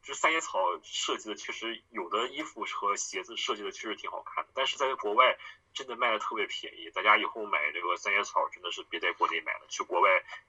[0.00, 5.36] 就是三叶草设计的，确实有的衣服和鞋子设计的确实挺好看的，但是在国外
[5.74, 6.88] 真的卖的特别便宜。
[6.92, 10.08] 大家以后买这个三叶草真的是别在国内买了，去国外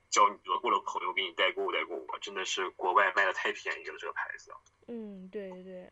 [0.09, 4.53] 叫你德国的朋友给你代购代购吧，真的是国外卖的太便宜了这个牌子。
[4.87, 5.91] 嗯，对对对，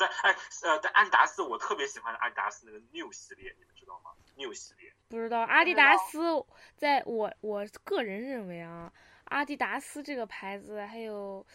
[0.00, 0.34] 但哎
[0.64, 6.42] 呃，但阿迪达斯我特别喜欢阿迪达斯那个 New 系列，你们知道吗？New 系列不知道阿迪达斯，
[6.74, 8.90] 在我我个人认为啊，
[9.24, 11.46] 阿迪达斯这个牌子还有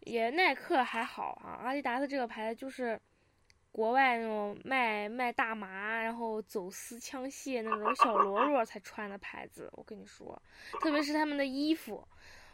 [0.00, 3.00] 也耐克还好啊，阿迪达斯这个牌子就是
[3.72, 9.68] 国外那种卖卖大麻，然后走私枪械那种小喽啰才穿的牌子。
[9.72, 10.40] 我跟你说，
[10.80, 12.06] 特别是他们的衣服，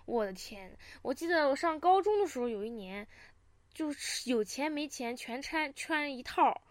[0.07, 0.77] 我的天！
[1.03, 3.07] 我记得我上高中的时候有一年，
[3.75, 6.63] 就是有钱没钱全穿穿一套。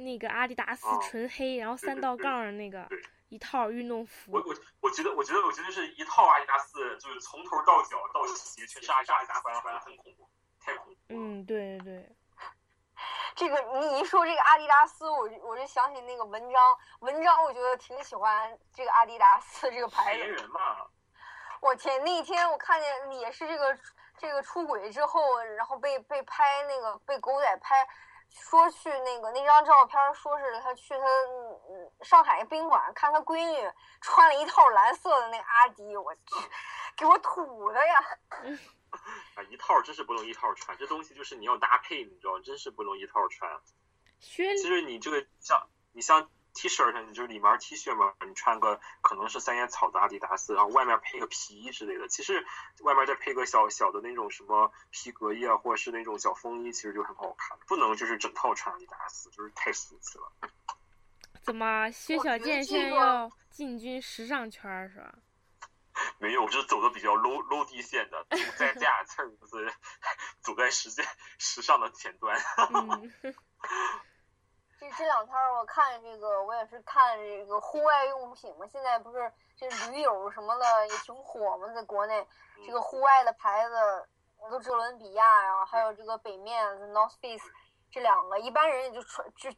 [0.00, 2.88] 那个阿迪达斯哦纯黑，然后三道杠的那个
[3.30, 10.30] 一套运动服我，我我觉得我觉得我觉得是一套阿迪达斯，就是从头到脚到鞋全是阿迪达斯，反正反正很恐怖，
[10.60, 11.00] 太恐怖。
[11.08, 12.16] 嗯，对对对，
[13.34, 20.20] 这个你一说这个阿迪达斯，我就我就想起那个文章，文章我觉得挺喜欢这个阿迪达斯这个牌子。
[20.20, 20.86] 嫌人嘛，
[21.60, 23.76] 我天，那天我看见也是这个
[24.18, 27.86] 这个出轨之后，然后被被拍那个被狗仔拍，
[28.30, 31.04] 说去那个那张照片，说是他去他
[32.04, 36.20] 上海宾馆看他闺女穿了一套蓝色的那个阿迪，我去，
[36.96, 38.04] 给我土的呀！
[39.36, 43.60] 啊，一套真是不能一套穿，这东西就是你要搭配，你知道，真是不能一套穿。
[44.18, 52.44] 薛其实你这个像你像 T 恤上，你就里面 T 恤嘛，你穿个可能是三叶草的阿迪达斯，然后外面配个皮衣之类的，其实
[52.80, 57.56] 外面再配个小小的那种什么皮革衣啊，或者是那种小风衣，其实就很好看。
[57.66, 60.32] 不能就是整套穿阿迪达斯，就是太俗气了。
[61.42, 65.14] 怎么薛小健这个现在要进军时尚圈儿是吧？
[66.18, 69.72] 没有，我就是走的比较 low low 地线的，走在这刺儿就是
[70.40, 71.04] 走在时间
[71.38, 72.40] 时尚的前端。
[72.72, 73.12] 嗯，
[74.80, 78.66] 这这两天儿我看这个，我也是看这个户外用品嘛。
[78.68, 82.26] 现在不是这驴友什么的也挺火嘛，在国内
[82.64, 84.08] 这个户外的牌子，
[84.48, 87.44] 都哥伦比亚呀、还有这个北面 North Face
[87.90, 89.50] 这两个，一般人也就穿就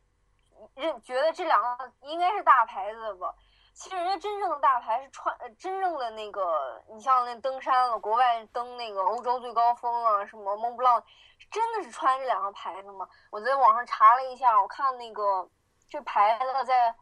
[0.74, 3.34] 认觉得这两个应该是大牌子吧。
[3.74, 11.02] 其实人家真正的大牌是穿呃真正的那个，你像那登山了，国外登那个欧洲最高峰啊，什么蒙布朗，
[11.51, 13.09] 真的是穿这两个牌子吗？
[13.30, 15.51] 我在网上查了一下，我看那个
[15.88, 16.94] 这牌子在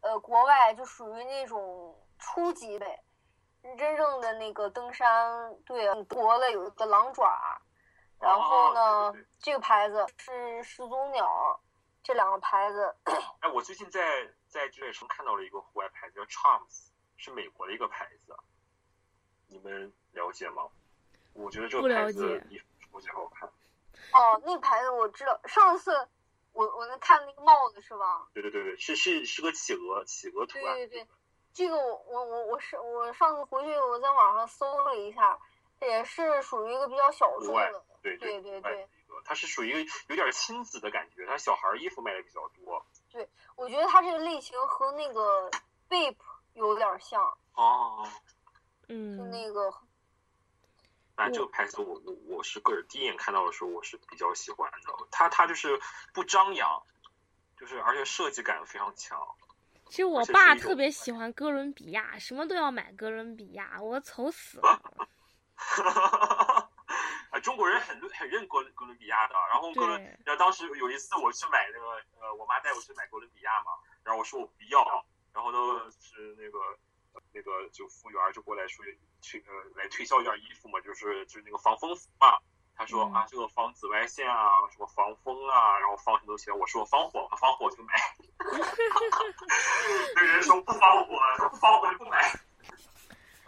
[0.00, 2.86] 呃国外就属于那种初级的，
[3.78, 7.60] 真正的那个登山队啊，国的有一个狼爪，
[8.18, 11.60] 然后呢，这个牌子是始祖鸟，
[12.02, 12.96] 这两个牌子
[13.40, 18.36] 哎，我最近在在这里城看到了一个户外牌子叫 Charms，是美国的一个牌子，
[19.46, 20.64] 你们了解吗？
[21.34, 23.48] 我觉得这个牌子解衣服超级好看。
[24.12, 26.08] 哦，那牌子我知道，上次
[26.52, 28.28] 我我那看那个帽子是吧？
[28.34, 30.74] 对对对对，是是是个企鹅企鹅图案。
[30.74, 31.08] 对对对，
[31.52, 35.38] 这个我我我我是我上次回去我在网上搜了一下，
[35.80, 38.88] 也是属于一个比较小众的，对对对对，
[39.24, 42.84] 它是属于一个有点亲子的感觉，它小孩衣服卖的比较多。
[43.10, 45.50] 对我觉得它这个类型和那个
[45.88, 46.16] Bape
[46.54, 47.22] 有点像，
[47.54, 48.02] 哦，
[48.88, 49.72] 就嗯，那个
[51.20, 55.78] 那这个牌子我我我是个人第一眼看到的时候我是比较喜欢的，它它就是
[56.14, 56.82] 不张扬，
[57.58, 59.20] 就是而且设计感非常强。
[59.90, 64.80] 其实我爸特别喜欢哥伦比亚，什么都要买哥伦比亚，我愁死了。
[67.30, 71.86] 啊，中国人很很认哥伦哥伦比亚的，然后哥伦，对然后当时有一次我去买那个，
[72.18, 75.04] 呃，我妈带我去买哥伦比亚嘛，然后我说我不要，
[75.34, 76.58] 然后呢是那个
[77.12, 78.82] 呃那个就服务员就过来说
[79.20, 82.38] 去呃来推销一件衣服嘛，就是就是那个防风服嘛，
[82.76, 87.94] 他说、嗯啊这个防紫外线啊，什么防风啊，然后防什么东西，我说防火，防火就买，
[90.16, 91.18] 那人说不防火，
[91.50, 92.18] 不防火就不买。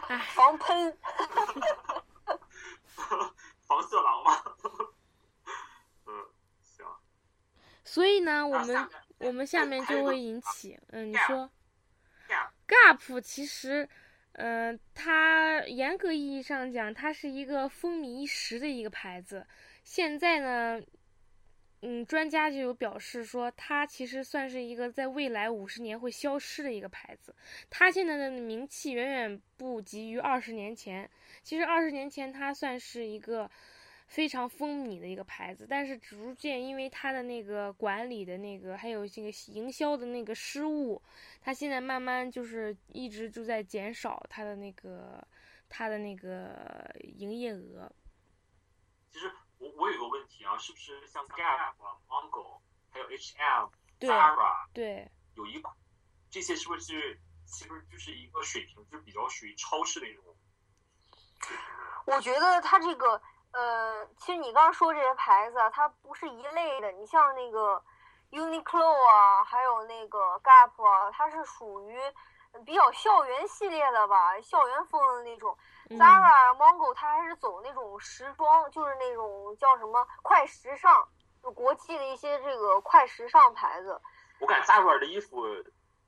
[0.08, 0.98] 唉，防喷。
[3.66, 4.42] 防色狼吗？
[6.06, 6.26] 嗯，
[6.62, 6.84] 行。
[7.84, 11.48] 所以呢，我们啊我们下面就会引起，嗯，你说
[12.28, 12.50] Gap
[12.98, 13.88] Gap 其实，
[14.32, 19.46] 嗯，它严格意义上讲，它是一个风靡一时的一个牌子。
[19.84, 20.82] 现在呢，
[21.82, 27.34] 嗯，专家就有表示说，它其实算是一个在未来五十年会消失的一个牌子。
[27.68, 31.10] 它现在的名气远远不及于二十年前。
[31.42, 33.50] 其实二十年前，它算是一个
[34.12, 41.00] 非常风靡的一个牌子，但是逐渐因为它的那个管理的那个，还有这个营销的那个失误，
[41.40, 45.26] 它现在慢慢就是一直就在减少它的那个
[45.66, 47.90] 它的那个营业额。
[49.10, 51.74] 其实我我有个问题啊，是不是像 Gap、
[52.06, 52.60] Mango
[52.90, 55.74] 还有 H&M、对 Zara 对，有一款，
[56.30, 60.22] 这些是不是其实就是一个水平，就比较属于超市的一种
[61.40, 62.14] 水平？
[62.14, 66.90] 我觉得它这个，呃，其实你刚刚说这些牌子啊，它不是一类的。
[66.92, 67.82] 你像那个
[68.30, 71.98] Uniqlo 啊，还有那个 Gap 啊，它是属于
[72.64, 75.56] 比较校园系列的吧，校园风的那种。
[75.90, 81.06] 嗯 Zara、Mango 它还是走那种时装，就是那种叫什么快时尚，
[81.42, 84.00] 就国际的一些这个快时尚牌子。
[84.38, 85.44] 我感觉 Zara 的衣服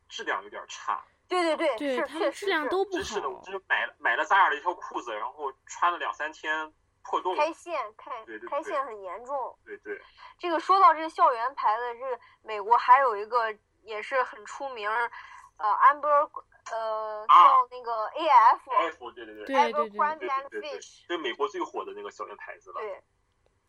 [0.09, 3.39] 质量有点差，对对对，对，是确实质量都不真是的，我。
[3.43, 6.73] 就是买买了 Zara 的一条裤子，然后穿了两三天
[7.05, 7.37] 破洞。
[7.37, 9.57] 开线开对对对开线很严重。
[9.65, 10.01] 对对，
[10.39, 16.29] 这个说到这个校园牌子，这个美国还有一个也是很出名，呃，Amber
[16.73, 22.81] 呃啊叫那个 AF，F 对对对对对对 Abercrombie 对 and 对对 Fish，对，美国最火的那个校园牌子了。
[22.81, 23.03] 对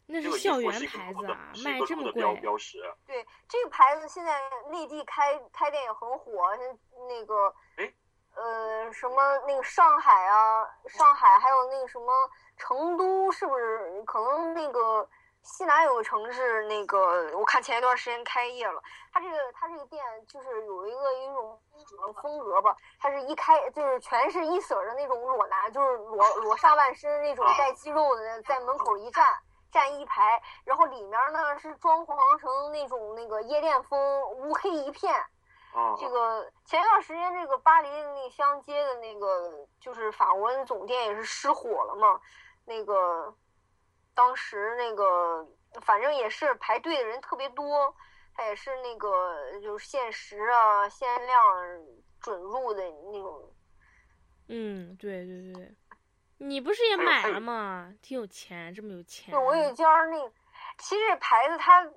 [0.07, 2.35] 那是校园牌子啊，是一卖这么贵。
[2.39, 2.77] 标识。
[3.07, 6.79] 对，这个牌子现在内地开开店也很火，像
[7.09, 7.91] 那个哎
[8.35, 12.13] 呃什么那个上海啊，上海还有那个什么
[12.57, 15.07] 成都，是不是可能那个
[15.41, 18.81] 西南有个城市，那个我看前一段时间开业了，
[19.11, 21.59] 它这个它这个店就是有一个一种
[22.21, 29.25] 风格吧，它是一开就是全是一色的那种裸男，就是裸裸上半身那种带肌肉的，在门口一站。
[29.71, 33.99] 站一排，然后里面呢是装潢成那种那个夜店风，
[34.31, 35.13] 乌黑一片。
[35.75, 42.19] 啊，这个前一段时间，这个巴黎那个香街的那个就是法国的总店也是失火了嘛。
[42.63, 43.35] 那个
[44.13, 45.45] 当时那个
[45.81, 47.93] 反正也是排队的人特别多，
[48.33, 51.43] 它也是那个就是限时啊、限量
[52.21, 53.51] 准入的那种。
[54.47, 55.75] 嗯，对对对，
[56.37, 57.93] 你不是也买了吗？
[58.01, 59.31] 挺有钱，这么有钱。
[59.31, 60.31] 对，我有一家儿那，
[60.77, 61.93] 其实这牌子它，嗯，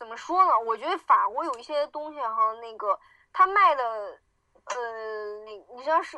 [0.00, 0.58] 怎么说呢？
[0.58, 2.98] 我觉得法国有一些东西哈，那个
[3.34, 3.84] 他卖的，
[4.64, 6.16] 呃，那你像是，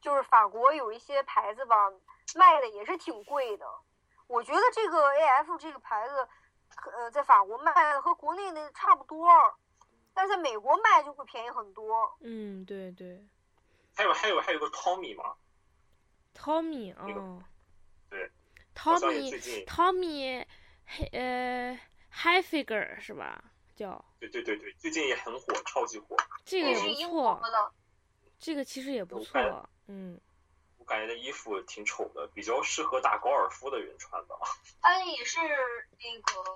[0.00, 1.76] 就是法国有一些牌子吧，
[2.34, 3.66] 卖的也是挺贵的。
[4.26, 6.28] 我觉得这个 AF 这个牌子，
[6.96, 9.28] 呃，在法国卖的和国内的差不多，
[10.14, 12.16] 但是在美国卖就会便宜很多。
[12.22, 13.22] 嗯，对对
[13.94, 15.34] 还有还有还有个 Tommy 嘛
[16.34, 17.44] ，，Tommy 啊哦
[18.08, 18.30] 对
[18.74, 20.46] 好像也，Tommy 最近，Tommy，
[20.86, 21.78] 嘿呃
[22.12, 23.42] ，High Figure 是吧？
[23.76, 26.14] 叫对对对对，最近也很火，超级火。
[26.44, 27.72] 这个也不也是英国错，的，
[28.38, 29.68] 这个其实也不错。
[29.86, 30.20] 嗯，
[30.76, 34.38] 我感觉这衣服挺丑的，比较适合打高尔夫的人穿的。
[34.82, 36.50] 它 也是那个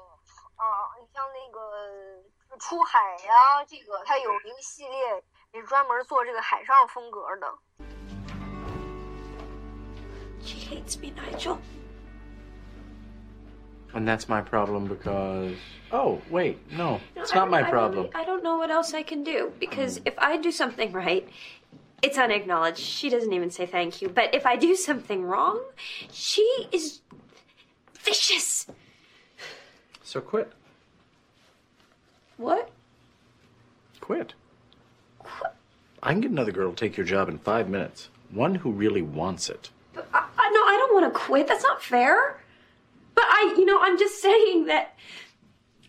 [0.57, 7.59] 啊，你像那个出海呀、这个它有一个系列也是专门做这个海上风格的。
[10.43, 11.57] She hates me, Nigel.
[13.95, 15.57] And that's my problem because.
[15.93, 18.09] Oh, wait, no, No, it's not my I problem.
[18.15, 20.03] I don't know what else I can do because mm.
[20.07, 21.29] if I do something right,
[22.03, 22.81] it's unacknowledged.
[22.81, 24.09] She doesn't even say thank you.
[24.09, 25.63] But if I do something wrong,
[26.13, 26.43] she
[26.73, 27.01] is
[28.01, 28.67] vicious.
[30.03, 30.53] So quit.
[32.37, 32.71] What?
[34.01, 34.35] Quit.
[36.03, 38.11] I can get another girl to take your job in five minutes.
[38.31, 39.71] One who really wants it.
[39.95, 41.47] But I, I, no, I don't want to quit.
[41.47, 42.37] That's not fair.
[43.15, 44.97] But I, you know, I'm just saying that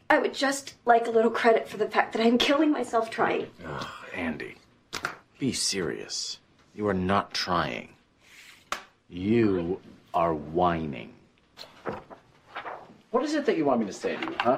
[0.09, 3.47] I would just like a little credit for the fact that I'm killing myself trying.
[3.65, 4.55] Ugh, Andy,
[5.39, 6.39] be serious.
[6.75, 7.89] You are not trying.
[9.09, 9.79] You
[10.13, 11.13] are whining.
[13.11, 14.57] What is it that you want me to say to you, huh?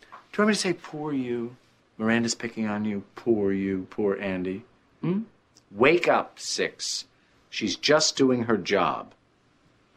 [0.00, 1.56] Do you want me to say, poor you?
[1.98, 3.02] Miranda's picking on you.
[3.16, 4.64] Poor you, poor Andy.
[5.02, 5.22] Hmm?
[5.70, 7.04] Wake up, Six.
[7.50, 9.12] She's just doing her job.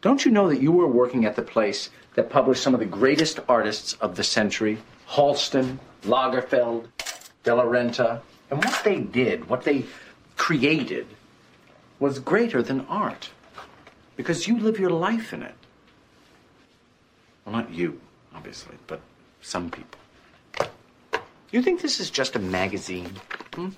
[0.01, 2.85] Don't you know that you were working at the place that published some of the
[2.85, 4.77] greatest artists of the century?
[5.07, 6.87] Halston, Lagerfeld,
[7.43, 8.21] De La Renta.
[8.49, 9.85] And what they did, what they
[10.35, 11.07] created,
[11.99, 13.29] was greater than art.
[14.15, 15.55] Because you live your life in it.
[17.45, 17.99] Well, not you,
[18.35, 18.99] obviously, but
[19.41, 19.99] some people.
[21.51, 23.11] You think this is just a magazine?
[23.55, 23.69] Hmm?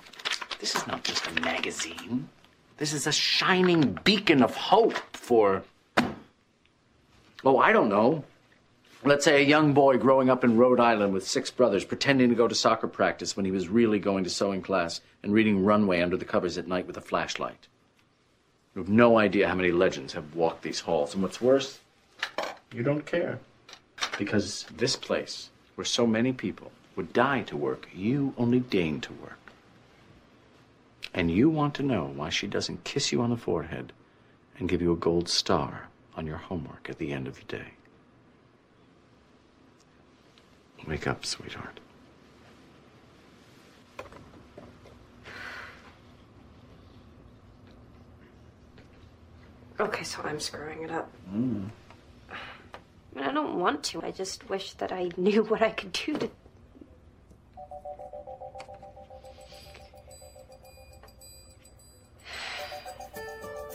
[0.60, 2.28] This is not just a magazine.
[2.76, 5.62] This is a shining beacon of hope for.
[7.44, 8.24] Oh, I don't know.
[9.02, 12.34] Let's say a young boy growing up in Rhode Island with six brothers, pretending to
[12.34, 16.00] go to soccer practice when he was really going to sewing class and reading Runway
[16.00, 17.68] under the covers at night with a flashlight.
[18.74, 21.12] You have no idea how many legends have walked these halls.
[21.12, 21.80] And what's worse,
[22.72, 23.40] you don't care.
[24.18, 29.12] Because this place, where so many people would die to work, you only deign to
[29.12, 29.38] work.
[31.12, 33.92] And you want to know why she doesn't kiss you on the forehead
[34.58, 37.72] and give you a gold star on your homework at the end of the day.
[40.86, 41.80] Wake up, sweetheart.
[49.80, 51.10] Okay, so I'm screwing it up.
[51.34, 51.68] Mm.
[52.30, 52.34] I
[53.14, 54.02] mean, I don't want to.
[54.02, 56.30] I just wish that I knew what I could do to.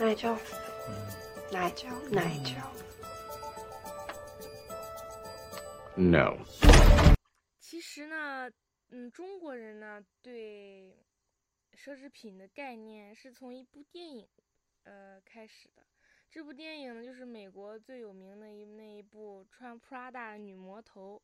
[0.00, 0.38] Nigel.
[1.52, 1.98] Nigel.
[2.10, 2.70] Nigel.
[5.96, 6.38] No.
[7.58, 8.48] 其实呢，
[8.90, 10.96] 嗯，中国人呢对
[11.74, 14.28] 奢侈品的概念是从一部电影
[14.84, 15.84] 呃开始的。
[16.30, 21.20] 这部电影呢，就是美国最有名的一那一部穿 Prada 女魔头，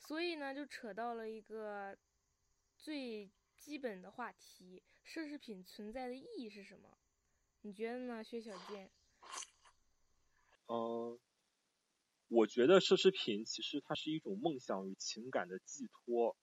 [0.00, 1.96] 所以呢，就扯到了一个
[2.76, 6.98] 最基本的话题：奢侈品存在的意义是什么？
[7.62, 8.90] 你觉得呢，薛小健？
[10.68, 11.18] 嗯，
[12.28, 16.36] 我觉得奢侈品其实它是一种梦想与情感的寄托。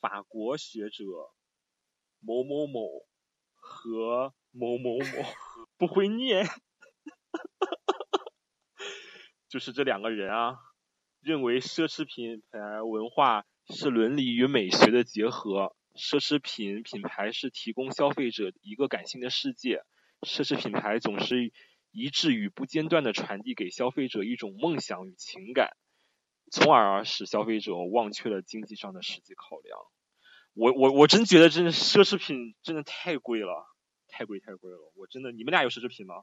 [0.00, 1.04] 法国学者
[2.20, 3.06] 某某某
[3.54, 5.00] 和某某某
[5.78, 6.44] 不会念，
[9.48, 10.58] 就是这两个人啊，
[11.20, 15.74] 认为奢侈品牌文化是伦理与美学的结合。
[15.96, 19.82] 奢侈品品牌是提供消费者一个感性的世界，
[20.20, 21.52] 奢侈品牌总是
[21.98, 25.76] 一致与不间断地传递给消费者一种梦想与情感，
[26.52, 29.76] 从而使消费者忘却了经济上的实际考量。
[30.54, 33.66] 我我我真觉得，真的奢侈品真的太贵了，
[34.06, 34.92] 太贵太贵了。
[34.94, 36.22] 我真的，你们俩有奢侈品吗？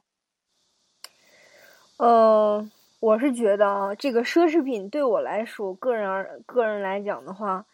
[1.98, 2.70] 呃，
[3.00, 7.66] 我是觉得啊，这个奢侈品对我来说，个人而个人来讲的话，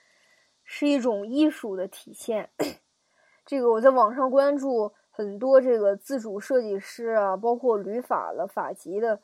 [0.65, 2.51] 是一种艺术的体现。
[3.47, 9.21] 这个我在网上关注很多这个自主设计师啊，包括旅法的、法籍的，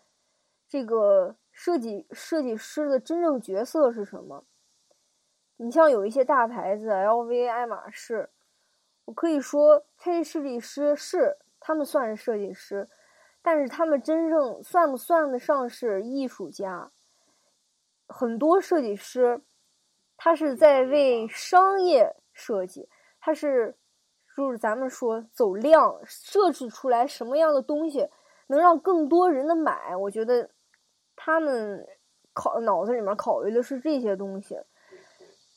[0.68, 4.44] 这个设计设计师的真正角色是什么？
[5.56, 8.28] 你像有一些大牌子，LV、爱马仕，
[9.06, 12.86] 我可以说，这些设计师是他们算是设计师，
[13.40, 16.92] 但是他们真正算不算得上是艺术家？
[18.06, 19.40] 很多设计师，
[20.16, 23.74] 他是在为商业设计，他是
[24.38, 28.08] 就是咱们说走量，设计出来什么样的东西
[28.46, 29.96] 能让更多人的买。
[29.96, 30.48] 我觉得
[31.16, 31.84] 他们
[32.32, 34.56] 考脑子里面考虑的是这些东西。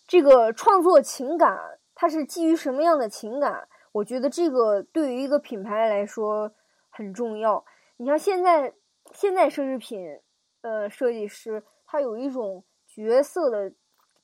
[0.08, 1.56] 这个创作情感，
[1.94, 3.68] 它是基于什么样的情感？
[3.92, 6.52] 我觉得这个对于一个品牌来说
[6.90, 7.64] 很重要。
[7.98, 8.74] 你像现在
[9.14, 10.20] 现在奢侈品，
[10.62, 13.72] 呃，设计师他有一种角色的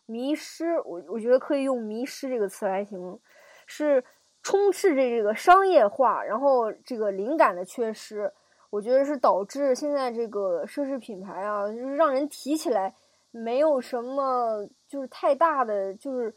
[0.08, 3.22] 迷失，我我觉得可以用“迷失”这个词来形容，
[3.68, 4.03] 是
[4.47, 8.31] 充斥着这个商业化，然后这个灵感的缺失。
[8.69, 12.95] 我觉得是导致现在这个奢侈品牌啊，就是让人提起来
[13.29, 16.33] 没有什么就是太大的就是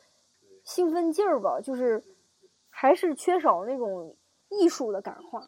[0.64, 2.02] 兴奋劲儿吧，就是
[2.68, 4.16] 还是缺少那种
[4.48, 5.46] 艺术的感化。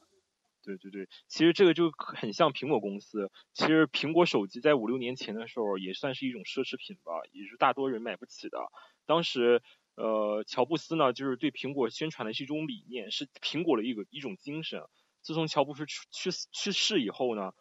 [0.63, 3.33] 对对对，其实这个就很像苹果公司。
[3.55, 8.59] 其实苹果手机在五六年前的时候也算是一种奢侈品吧，也是大多人买不起的。
[9.05, 9.61] 当时，
[10.03, 14.83] 呃，乔布斯呢，就是对苹果宣传的是一种理念，是苹果的一个一种精神。
[15.21, 17.53] 自从乔布斯去去世以后呢，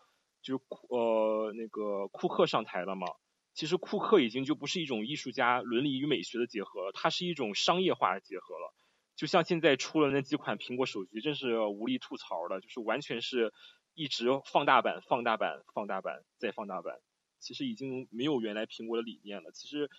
[0.42, 3.06] 就是呃那个库克上台了嘛，
[3.54, 8.74] 其实库克已经就不是一种艺术家伦理与美学的结合了，它是一种商业化的结合了。
[9.16, 13.54] 就像现在出了那几款苹果手机，真是无力吐槽的，就是完全是
[13.94, 16.96] 一直放大版、放大版、放大版再放大版，
[17.40, 19.52] 其实已经没有原来苹果的理念了。
[19.52, 19.92] 其实，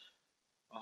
[0.66, 0.80] 唉，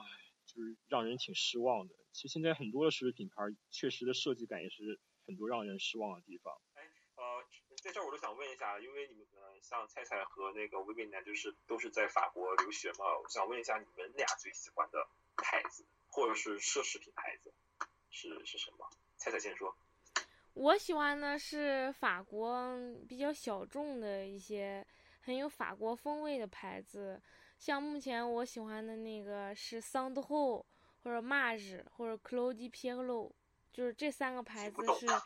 [0.54, 1.94] 就是让人挺失望的。
[2.12, 3.36] 其实现在很多的奢侈品牌
[3.70, 6.52] 确实的设计感也是很多让人失望的地方。
[7.16, 7.44] 呃，
[7.82, 17.52] 在这儿我都想问一下，因为你们呃像菜菜和那个薇薇呢，就是都是在法国留学嘛，我想问一下你们俩最喜欢的牌子或者是奢侈品牌子
[18.10, 18.88] 是是什么？
[19.18, 19.76] 菜菜先说。
[20.54, 22.76] 我喜欢的是法国
[23.08, 24.84] 比较小众的一些
[25.20, 27.22] 很有法国风味的牌子，
[27.60, 30.64] 像目前我喜欢的那个是桑德后
[31.02, 33.30] 或者 Marge 或者 Claudie Pierlot，
[33.70, 35.20] 就是这三个牌子是是法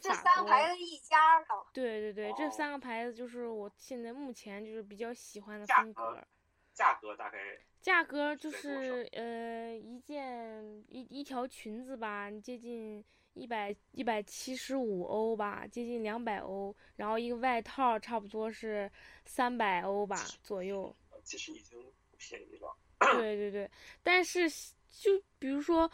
[0.00, 6.26] 三个牌子一家的，对对对，这哦三个牌子就是我现在目前就是比较喜欢的风格格。
[6.74, 7.38] 价格大概
[7.80, 13.04] 价格就是呃一件一一条裙子吧，接近
[13.34, 18.90] 一百一百七十五欧吧，接近两百欧，然后一个外套差不多是
[19.24, 20.92] 三百欧吧左右。
[21.30, 22.76] 呃其实已经不便宜了。
[22.98, 23.70] 对对对，
[24.02, 24.50] 但是
[24.90, 25.88] 就比如说，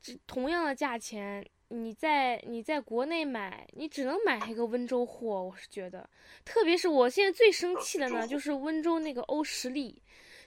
[0.00, 6.08] 这同样的价钱，你在你在国内买，你只能买一个温州货，我是觉得，
[6.44, 10.02] 特别是我现在最生气的呢，就是温州那个欧时力，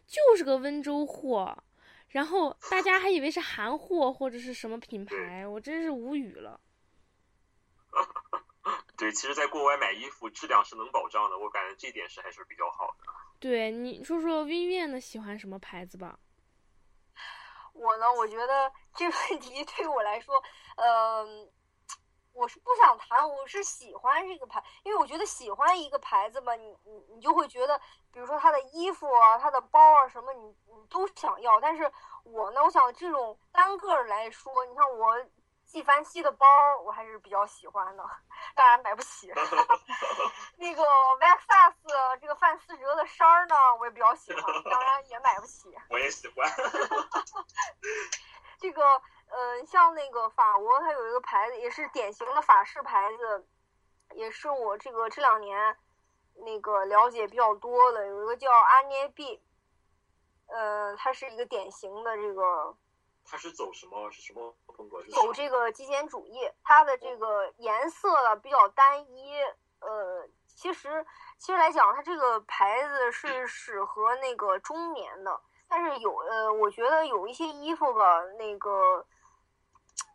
[0.06, 1.58] 就是个温州货，
[2.10, 6.60] 然后大家还以为是韩货或者是什么品牌，我真是无语了。
[8.98, 13.06] 对，其实，在国外买衣服质量是能保障的，我感觉这点是还是比较好的。
[13.40, 16.18] 对，你说说 Vivian 呢喜欢什么牌子吧？
[17.74, 20.34] 我呢，我觉得这个问题对我来说，
[20.78, 21.52] 嗯、
[22.32, 27.78] 我是不想谈，我是喜欢这个牌，因为我觉得喜欢一个牌子吧，你你你就会觉得，
[28.14, 31.60] 比如说他的衣服啊、他的包啊什么，你你都想要。
[31.60, 31.92] 但是
[32.24, 35.14] 我呢，我想这种单个来说，你看我
[35.66, 36.48] 纪梵希的包，
[36.86, 38.10] 我还是比较喜欢的，
[38.56, 39.32] 当然买不起。
[40.58, 45.76] 那个 Versace 这个范思哲的衫儿呢，我也比较喜欢，当然也买不起。
[45.90, 46.50] 我也喜欢。
[48.58, 48.82] 这个
[49.28, 53.46] 呃，像那个法国，它有一个牌子，也是典型的法式牌子，
[54.14, 55.76] 也是我这个这两年
[56.36, 59.44] 那个了解比较多的，有一个叫阿涅碧，
[60.48, 62.76] 呃，它是一个典型的这个
[63.26, 65.04] 它是走什么是什么风格？
[65.06, 69.36] 走这个极简主义，它的这个颜色呢比较单一，
[69.80, 71.06] 呃，其实
[71.40, 79.06] 其实来讲，它这个牌子是适合那个中年的，但是有呃，我觉得有一些衣服吧，那个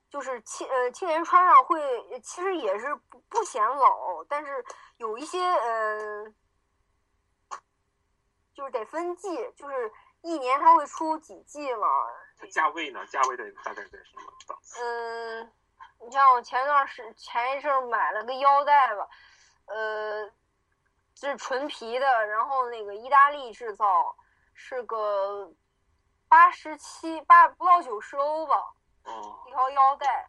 [0.08, 1.80] 就是青呃青年穿上会，
[2.20, 4.64] 其实也是不不显老，但是
[4.98, 6.32] 有一些呃，
[8.54, 9.92] 就是得分季，就是
[10.22, 11.86] 一年它会出几季嘛，
[12.41, 13.05] 它价位呢？
[13.07, 14.82] 价位的大概在什么档次？
[14.82, 15.53] 嗯，
[16.01, 19.07] 你像我前段时前一阵儿买了个腰带吧，
[19.66, 20.30] 呃，
[21.14, 24.16] 是纯皮的，然后那个意大利制造，
[24.55, 25.53] 是个
[26.28, 28.72] 八十七八不到九十欧吧，
[29.05, 30.28] 哦一条腰带。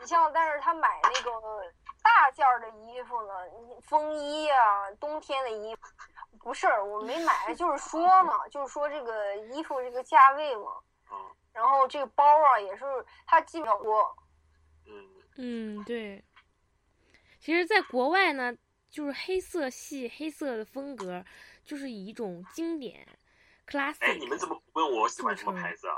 [0.00, 3.34] 你像，但是他买那个大件儿的衣服呢，
[3.82, 5.82] 风衣啊，冬天的衣服，
[6.40, 10.72] 不是我没买，就是说嘛，就是说这个衣服这个价位嘛。
[11.52, 12.84] 嗯然后这个包啊，也是
[13.26, 14.16] 它基本上多。
[14.86, 16.24] 嗯，嗯，对。
[17.38, 18.56] 其实，在国外呢，
[18.90, 21.24] 就是黑色系、黑色的风格，
[21.64, 23.06] 就是以一种经典、
[23.66, 23.98] classic。
[24.00, 25.96] 哎，你们怎么不问我喜欢什么牌子啊？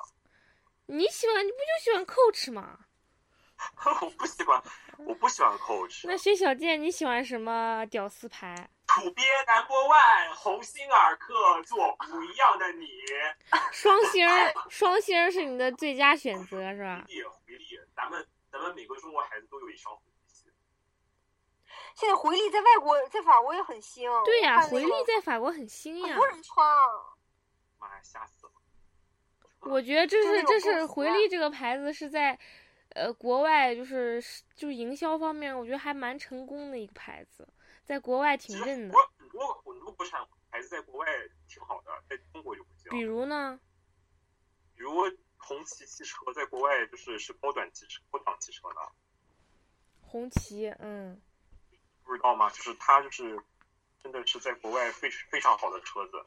[0.87, 2.87] 你喜欢，你不就喜欢 Coach 吗？
[4.01, 4.63] 我不喜欢，
[4.99, 6.07] 我不喜欢 Coach。
[6.07, 8.69] 那薛小健，你喜欢什么屌丝牌？
[8.87, 12.87] 土鳖 Number One，鸿星尔克，做不一样的你。
[13.73, 17.05] 双星儿，双星儿是你的最佳选择，是吧？
[17.07, 20.49] 回力回力，咱们咱们每个中国孩子都有一双回力鞋。
[21.95, 24.11] 现在回力在外国，在法国也很兴。
[24.25, 26.17] 对呀、回力在法国很兴呀很。
[26.17, 26.83] 多人穿啊。
[27.79, 28.53] 妈呀，吓死了！
[29.61, 32.39] 我觉得这是这是回力这个牌子是在，
[32.95, 34.23] 呃，国外就是
[34.55, 37.47] 就是营销方面，我觉得还蛮成功的一个牌子，
[37.85, 38.93] 在国外挺认的。
[38.93, 41.07] 很多很多很多国产牌子在国外
[41.49, 42.91] 挺好的，在中国就不行。
[42.91, 43.59] 比如呢，
[44.77, 44.93] 比如
[45.37, 48.81] 红旗汽车，在国外就是是高端汽车、高档汽车呢，
[50.01, 51.21] 红旗，嗯，
[52.05, 52.49] 不知道吗？
[52.51, 53.37] 就是它就是
[54.03, 56.25] 真的是在国外非非常好的车子。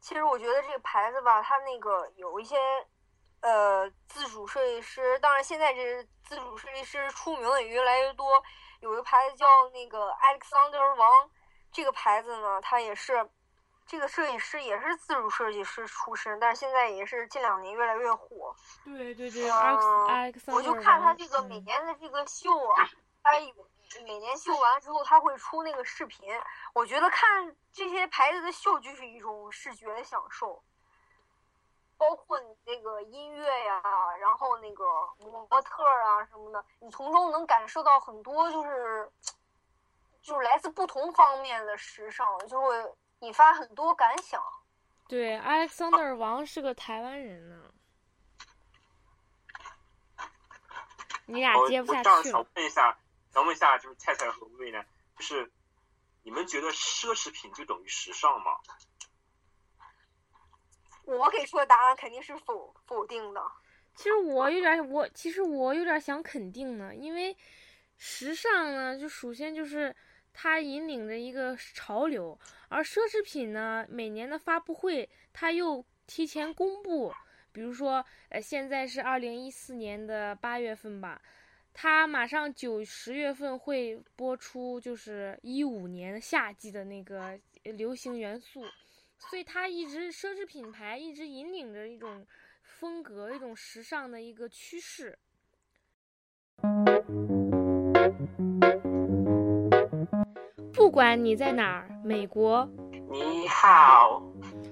[0.00, 2.56] 其实我觉得这个牌子吧，它那个有一些
[3.40, 8.42] 呃自主设计师，当然现在这自主设计师出名的也越来越多。
[8.80, 11.30] 有一个牌子叫那个 Alexander 王，
[11.70, 13.28] 这个牌子呢，它也是
[13.86, 18.54] 这个设计师也是自主设计师出身，但是现在也是近两年越来越火。
[18.84, 19.50] 对对对
[20.46, 22.88] 我就看他这个每年的这个秀啊，
[23.22, 23.52] 他有
[24.04, 26.28] 每年秀完之后，他会出那个视频。
[26.72, 30.62] 我觉得看这些牌子的秀就是一种视觉的享受，
[32.00, 33.82] 包括你那个音乐呀，
[34.18, 34.82] 然后那个
[35.18, 39.12] 模特啊什么的，你从中能感受到很多就是
[40.22, 42.74] 就是来自不同方面的时尚，就会
[43.18, 44.42] 引发很多感想。
[45.08, 47.70] 对，Alexander 王是个台湾人呢。
[51.26, 52.46] 你俩接不下我这样想。
[52.54, 52.98] 问一下，
[53.30, 54.82] 想问一下，就是菜菜和薇薇呢，
[55.18, 55.52] 就是
[56.22, 58.52] 你们觉得奢侈品就等于时尚吗？
[61.04, 63.42] 我给出的答案肯定是否否定的。
[63.94, 67.36] 其实我有点，我其实我有点想肯定呢，因为
[67.96, 69.94] 时尚呢，就首先就是
[70.32, 72.38] 它引领着一个潮流，
[72.68, 77.12] 而奢侈品呢，每年的发布会它又提前公布，
[77.52, 81.20] 比如说，呃，现在是二零一四年的八月份吧，
[81.74, 88.64] 它马上九十月份会播出，就是一五年夏季的那个流行元素，
[89.28, 92.26] 所以它一直奢侈品牌一直引领着一种
[92.62, 95.18] 风格、一种时尚的一个趋势。
[100.72, 102.68] 不管你在哪儿，美国、
[103.10, 104.22] 你好，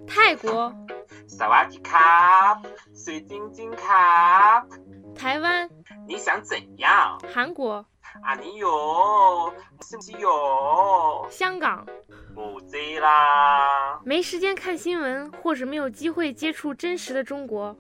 [0.07, 0.73] 泰国、
[1.29, 2.61] 萨瓦迪卡，
[2.95, 4.67] 水晶晶卡，
[5.15, 5.69] 台湾、
[6.07, 7.19] 你想怎样？
[7.33, 7.87] 韩国、
[8.23, 9.53] 啊，你有，
[9.83, 11.27] 是不是有？
[11.31, 11.87] 香港，
[12.35, 14.01] 母鸡啦！
[14.05, 17.77] 没时间看新闻，或者没有机会接触真实的中国。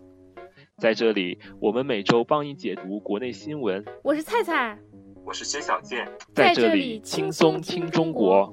[0.78, 4.78] 在这里，我们每周帮你解读国内新闻，我是菜菜，
[5.24, 8.52] 我是薛小健，在这这里里轻轻松松听听中国。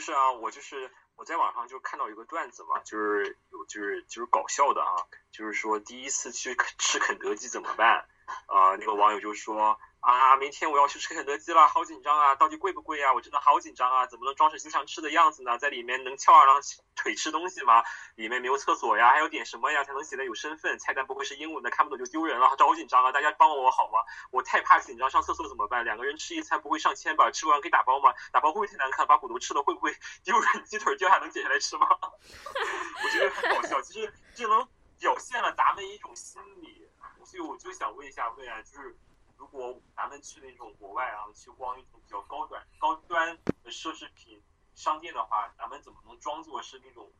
[0.00, 4.96] 是啊，我就是我在网上就看到一个段子嘛，就是有就是就是搞笑的啊，
[5.30, 8.08] 就是说第一次去吃肯德基怎么办？
[8.46, 13.12] 啊、那个网友就说啊，明天我要去吃肯德基了，好紧张啊，到底贵不贵啊？
[13.12, 15.58] 我真的好紧张啊，怎么能装成经常吃的样子呢？
[15.58, 16.56] 在里面能翘二郎
[16.96, 17.84] 腿吃东西吗？
[18.14, 20.78] 里面没有厕所呀，还要点什么呀才能显得有身份？
[20.78, 23.12] 菜单不会是英文的，看不懂就丢人了，好紧张啊！
[23.12, 23.98] 大家帮我好吗？
[24.30, 25.84] 我太怕紧张，上厕所怎么办？
[25.84, 27.30] 两个人吃一餐不会上千吧？
[27.30, 28.14] 吃完可以打包吗？
[28.32, 29.06] 打包会不会太难看？
[29.06, 29.94] 把骨头吃了会不会
[30.24, 30.64] 丢人？
[30.64, 31.86] 鸡腿掉下能捡下来吃吗？
[33.04, 34.66] 我觉得很搞笑，其实这能
[34.98, 36.88] 表现了咱们一种心理，
[37.22, 38.96] 所以我就想问一下魏然，就是
[39.40, 43.34] 如果咱们去那种国外啊，去逛一种比较高端高端
[43.64, 44.40] 的奢侈品
[44.74, 47.10] 商店的话，咱们怎么能装作是那种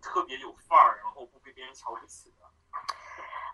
[0.00, 2.46] 特别有范儿，然后不被别人瞧不起的？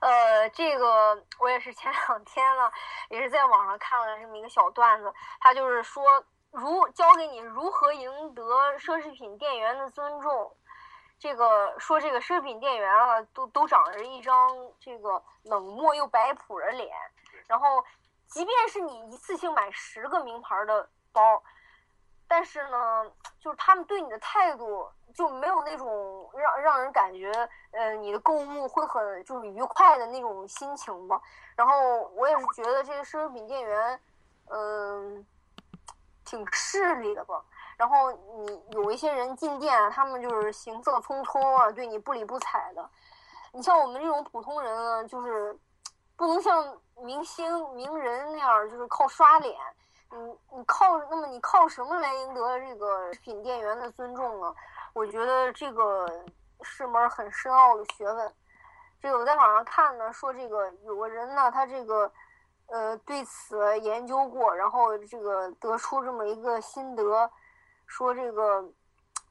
[0.00, 2.72] 呃，这个我也是前两天了，
[3.10, 8.42] 也是在网上看了这么一个小段子，他就是说如教给你如何赢得
[8.78, 10.56] 奢侈品店员的尊重。
[11.18, 14.48] 这个说这个奢侈品店员啊，都都长着一张
[14.78, 16.94] 这个冷漠又摆谱的脸，
[17.46, 17.84] 然后
[18.34, 21.40] 即便是你一次性买十个名牌的包，
[22.26, 23.08] 但是呢，
[23.38, 27.30] 就是他们对你的态度就没有那种让让人感觉，
[27.70, 31.20] 呃，你的购物会很就是愉快的那种心情吧。
[31.54, 34.00] 然后我也是觉得这个奢侈品店员，
[34.48, 35.24] 嗯、
[36.24, 37.40] 挺势利的吧。
[37.76, 42.90] 然后你有一些人进店，他们就是行色匆匆啊，对你不理不睬的。
[43.52, 45.56] 你像我们这种普通人呢，就是
[46.16, 49.58] 不能像明星名人那样，就是靠刷脸。
[50.10, 54.54] 你你靠那么你靠什么来赢得这个食品店员的尊重呢？
[54.92, 56.06] 我觉得这个
[56.62, 58.34] 是门很深奥的学问。
[59.00, 62.10] 这个我在网上看呢，说这个有个人呢，他这个
[62.66, 67.28] 呃对此研究过，然后这个得出这么一个心得，
[67.86, 68.64] 说这个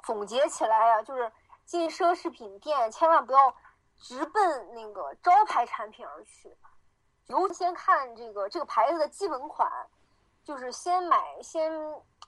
[0.04, 1.32] 总结起来啊，就是
[1.66, 3.56] 进奢侈品店千万不要
[4.02, 6.54] 直奔那个招牌产品而去，
[7.28, 9.70] 优先看这个这个牌子的基本款，
[10.44, 11.72] 就是先买先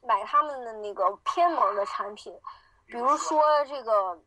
[0.02, 2.34] 买他们的那个偏门的产品，
[2.86, 4.18] 比如说这个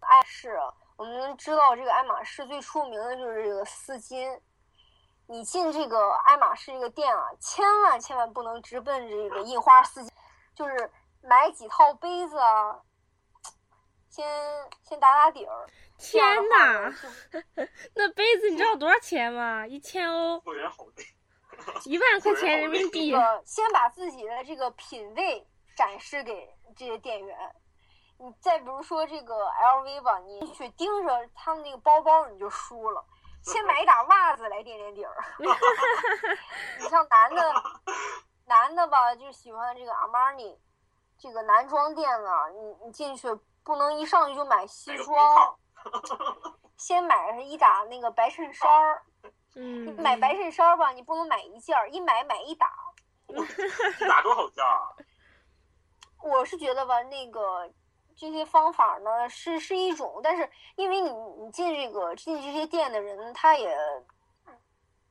[0.00, 0.58] 爱马仕，
[0.96, 4.40] 我们知道这个爱马仕最出名的就是这个丝巾。
[5.30, 10.10] 你进这个爱马仕这个店啊，千万千万不能直奔这个印花丝巾，
[10.54, 10.90] 就是
[11.22, 12.80] 买几套杯子啊，
[14.18, 14.26] 先
[14.82, 15.66] 先打打底儿。
[15.96, 19.64] 天的话呢呐，那杯子你知道多少钱吗？
[19.64, 20.42] 一千欧。
[21.86, 23.16] 一万块钱人民币这。
[23.16, 25.46] 个先把自己的这个品味
[25.76, 27.36] 展示给这些店员。
[28.18, 33.04] 你再比如说这个 LV 吧，你去盯着他们那个包包你就输了。
[33.44, 35.14] 先买一打袜子来垫垫底儿。
[36.80, 37.54] 你像男的，
[38.46, 40.56] 男的吧，就喜欢这个 Armani，
[41.16, 43.28] 这个男装店呢，你你进去
[43.68, 45.54] 不能一上去就买西装，
[46.78, 49.02] 先买上一打那个白衬衫儿。
[49.56, 52.72] 嗯你，买白衬衫儿吧，你不能买一件儿，一买买一打。
[54.08, 54.88] 打多少件啊？
[56.24, 57.70] 我是觉得吧，那个
[58.16, 63.76] 这些方法呢是是一种，但是因为你你进这个进这些店的人，他也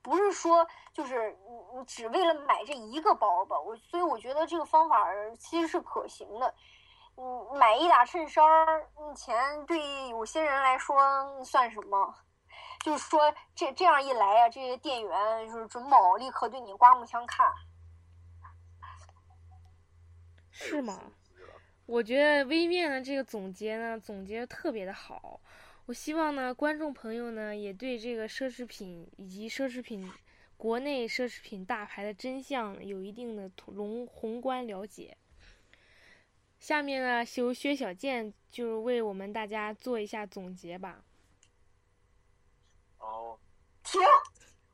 [0.01, 6.51] 不是说就是你你只为了买这一个包吧，我所以我觉得这个方法其实是可行的。
[7.19, 12.15] 嗯，买一打衬衫儿，钱对有些人来说算什么？
[12.85, 17.51] 就是说这这样一来呀、这些店员就是准保立刻对你刮目相看。
[20.51, 21.11] 是吗？
[21.87, 25.39] 我觉得微面的这个总结呢，总结特别的好。
[25.87, 30.11] 我希望呢，观众朋友呢，也对这个奢侈品以及奢侈品
[30.55, 35.17] 国内奢侈品大牌的真相有一定的宏宏观了解。
[36.59, 41.01] 下面呢，由薛小健就是为我们大家做一下总结吧。
[42.97, 43.39] 哦，
[43.83, 44.01] 停，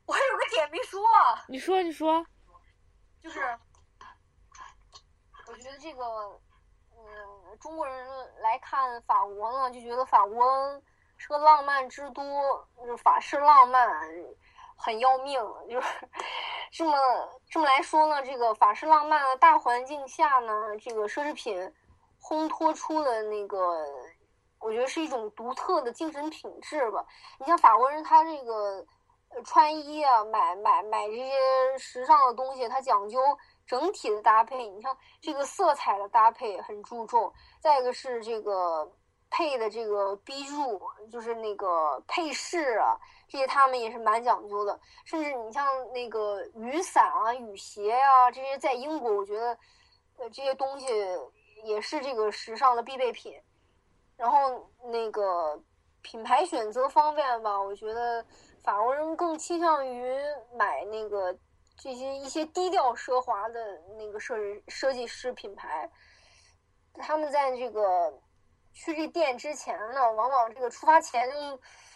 [0.06, 1.00] 我还有个点没说。
[1.46, 2.26] 你说，你说，
[3.22, 3.40] 就是
[5.46, 6.40] 我觉得这个，
[6.90, 8.08] 嗯，中国人
[8.40, 10.82] 来看法国呢，就觉得法国
[11.16, 12.22] 是个浪漫之都，
[12.76, 13.86] 就是法式浪漫
[14.84, 15.40] 很要命。
[15.68, 16.08] 就是
[16.70, 16.92] 这么
[17.50, 21.72] 这么来说呢，这个法式浪漫的大环境下呢，这个奢侈品
[22.20, 23.84] 烘托出的那个，
[24.60, 27.04] 我觉得是一种独特的精神品质吧。
[27.38, 28.86] 你像法国人，他这个。
[29.44, 31.32] 穿衣啊，买买买这些
[31.76, 33.18] 时尚的东西，它讲究
[33.66, 34.68] 整体的搭配。
[34.68, 38.88] 你像这个色彩的搭配很注重，再一个是这个
[39.34, 40.80] 配的这个逼注，
[41.10, 42.96] 就是那个配饰啊，
[43.28, 44.78] 这些他们也是蛮讲究的。
[45.04, 49.58] 甚至你像那个雨伞啊、雨鞋啊，这些在英国，我觉得
[50.32, 50.86] 这些东西
[51.64, 53.34] 也是这个时尚的必备品。
[54.16, 55.60] 然后那个
[56.02, 58.24] 品牌选择方面吧，我觉得。
[58.64, 60.16] 法国人更倾向于
[60.56, 61.36] 买那个
[61.76, 63.60] 这些一些低调奢华的
[63.98, 64.34] 那个设
[64.68, 65.86] 设计师品牌，
[66.94, 68.10] 他们在这个
[68.74, 71.26] 去这店之前呢，往往这个出发前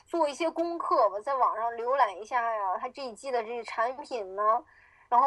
[0.07, 4.43] 做一些功课吧，在网上浏览一下呀，他这一季的这个产品呢，
[5.11, 5.27] 然后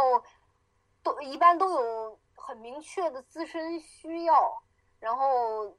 [1.03, 4.63] 都一般都有很明确的自身需要，
[4.99, 5.77] 然后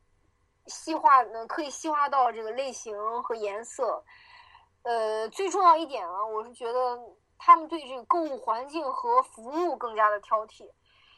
[0.67, 4.05] 细化呢可以细化到这个类型和颜色。
[4.83, 6.99] 呃，最重要一点啊，我是觉得
[7.39, 10.71] 他们对这个购物环境和服务更加的挑剔。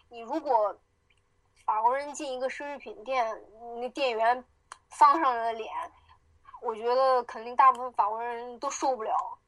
[0.09, 0.79] 你如果
[1.65, 3.27] 法国人进一个奢侈品店，
[3.81, 4.45] 那店员
[4.91, 5.73] 丧上来的脸，
[6.63, 9.39] 我觉得肯定大部分法国人都受不了。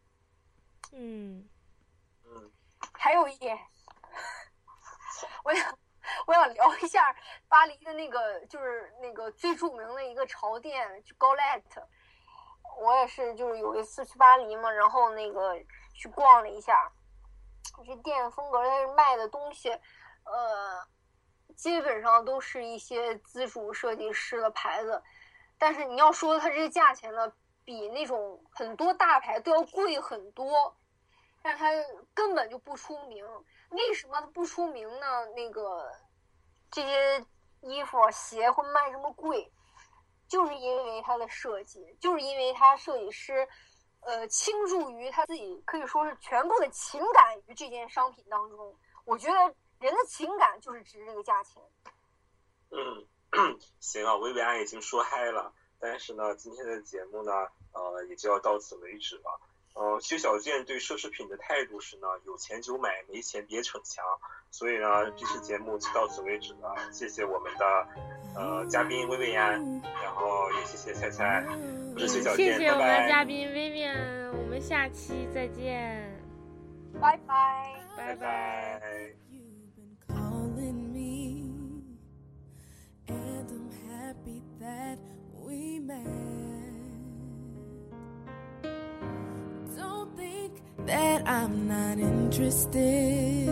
[0.93, 1.49] 嗯，
[2.25, 2.53] 嗯，
[2.93, 3.59] 还有一点，
[5.45, 5.79] 我想
[6.27, 7.15] 我想聊一下
[7.49, 11.85] 巴黎的那个，就是那个最著名的一个潮店，就 Golette。
[12.79, 15.55] 我也是，就是有一次去巴黎嘛，然后那个
[15.95, 16.93] 去逛了一下，
[17.87, 19.71] 这店风格，它是卖的东西，
[20.25, 20.87] 呃，
[21.57, 25.03] 基本上都是一些自主设计师的牌子，
[25.59, 27.33] 但是你要说它这个价钱呢，
[27.65, 30.77] 比那种很多大牌都要贵很多，
[31.43, 31.71] 但它
[32.15, 33.27] 根本就不出名。
[33.71, 35.27] 为什么它不出名呢？
[35.35, 35.91] 那个
[36.71, 37.25] 这些
[37.63, 39.51] 衣服、鞋会卖这么贵？
[40.29, 43.49] 就是因为它的设计，就是因为它设计师，
[44.01, 48.77] 呃，倾注于他自己可以说是全部的情感于这件商品当中。
[49.05, 51.63] 我觉得人的情感就是值这个价钱。
[52.71, 57.33] 嗯， 行啊，薇薇安已经说嗨了，但是呢，今天的节目呢，
[57.73, 59.41] 呃，也就要到此为止了。
[59.75, 64.03] 呃，薛小健对奢侈品的态度是呢，有钱就买，没钱别逞强。
[64.51, 66.75] 所以呢，这期节目就到此为止了。
[66.91, 67.89] 谢谢我们的
[68.35, 69.63] 呃嘉宾薇薇安，
[70.03, 71.45] 然后也谢谢菜菜，
[71.95, 72.87] 我是薛小健，谢谢我们。
[72.87, 76.11] 的嘉宾薇薇安，我们下期再见，
[76.99, 77.75] 拜拜。
[77.99, 79.26] 拜拜拜。
[84.67, 84.99] That
[85.47, 86.05] we met.
[89.77, 90.53] Don't think
[90.87, 93.49] that I'm not interested.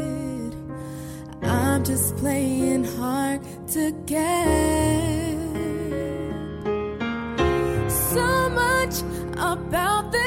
[1.42, 3.40] I'm just playing hard
[3.74, 5.38] to get.
[8.12, 8.26] So
[8.62, 8.96] much
[9.52, 10.23] about this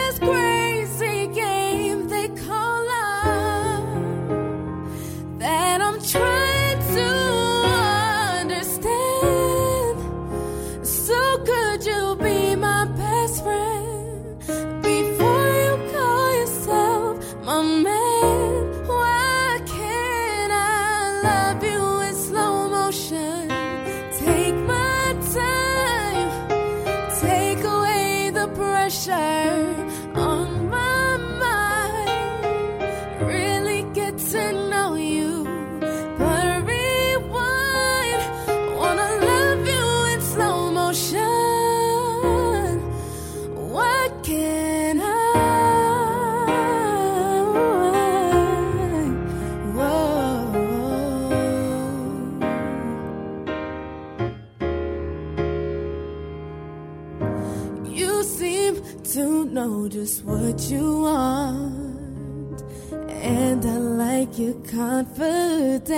[64.77, 65.89] confidence.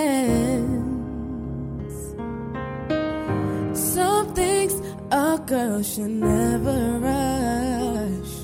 [3.78, 4.74] Some things
[5.10, 8.34] a girl should never rush.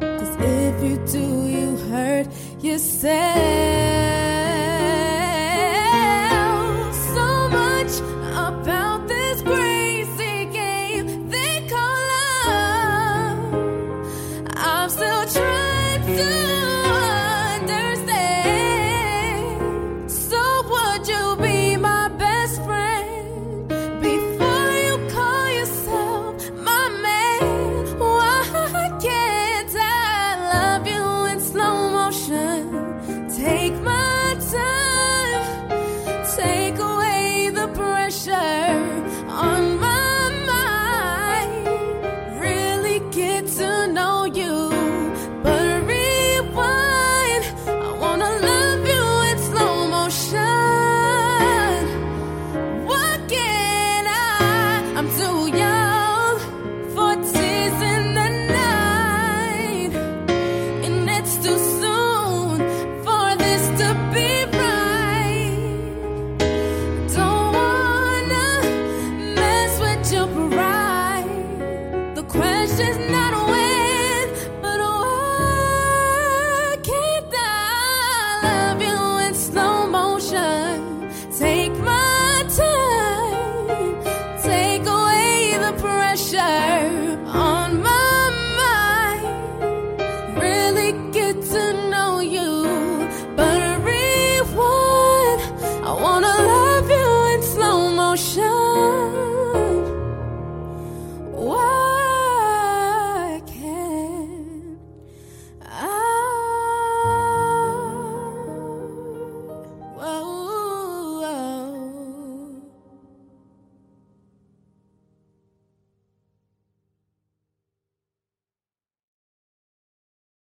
[0.00, 1.26] Cause if you do,
[1.56, 2.28] you hurt
[2.60, 3.95] yourself.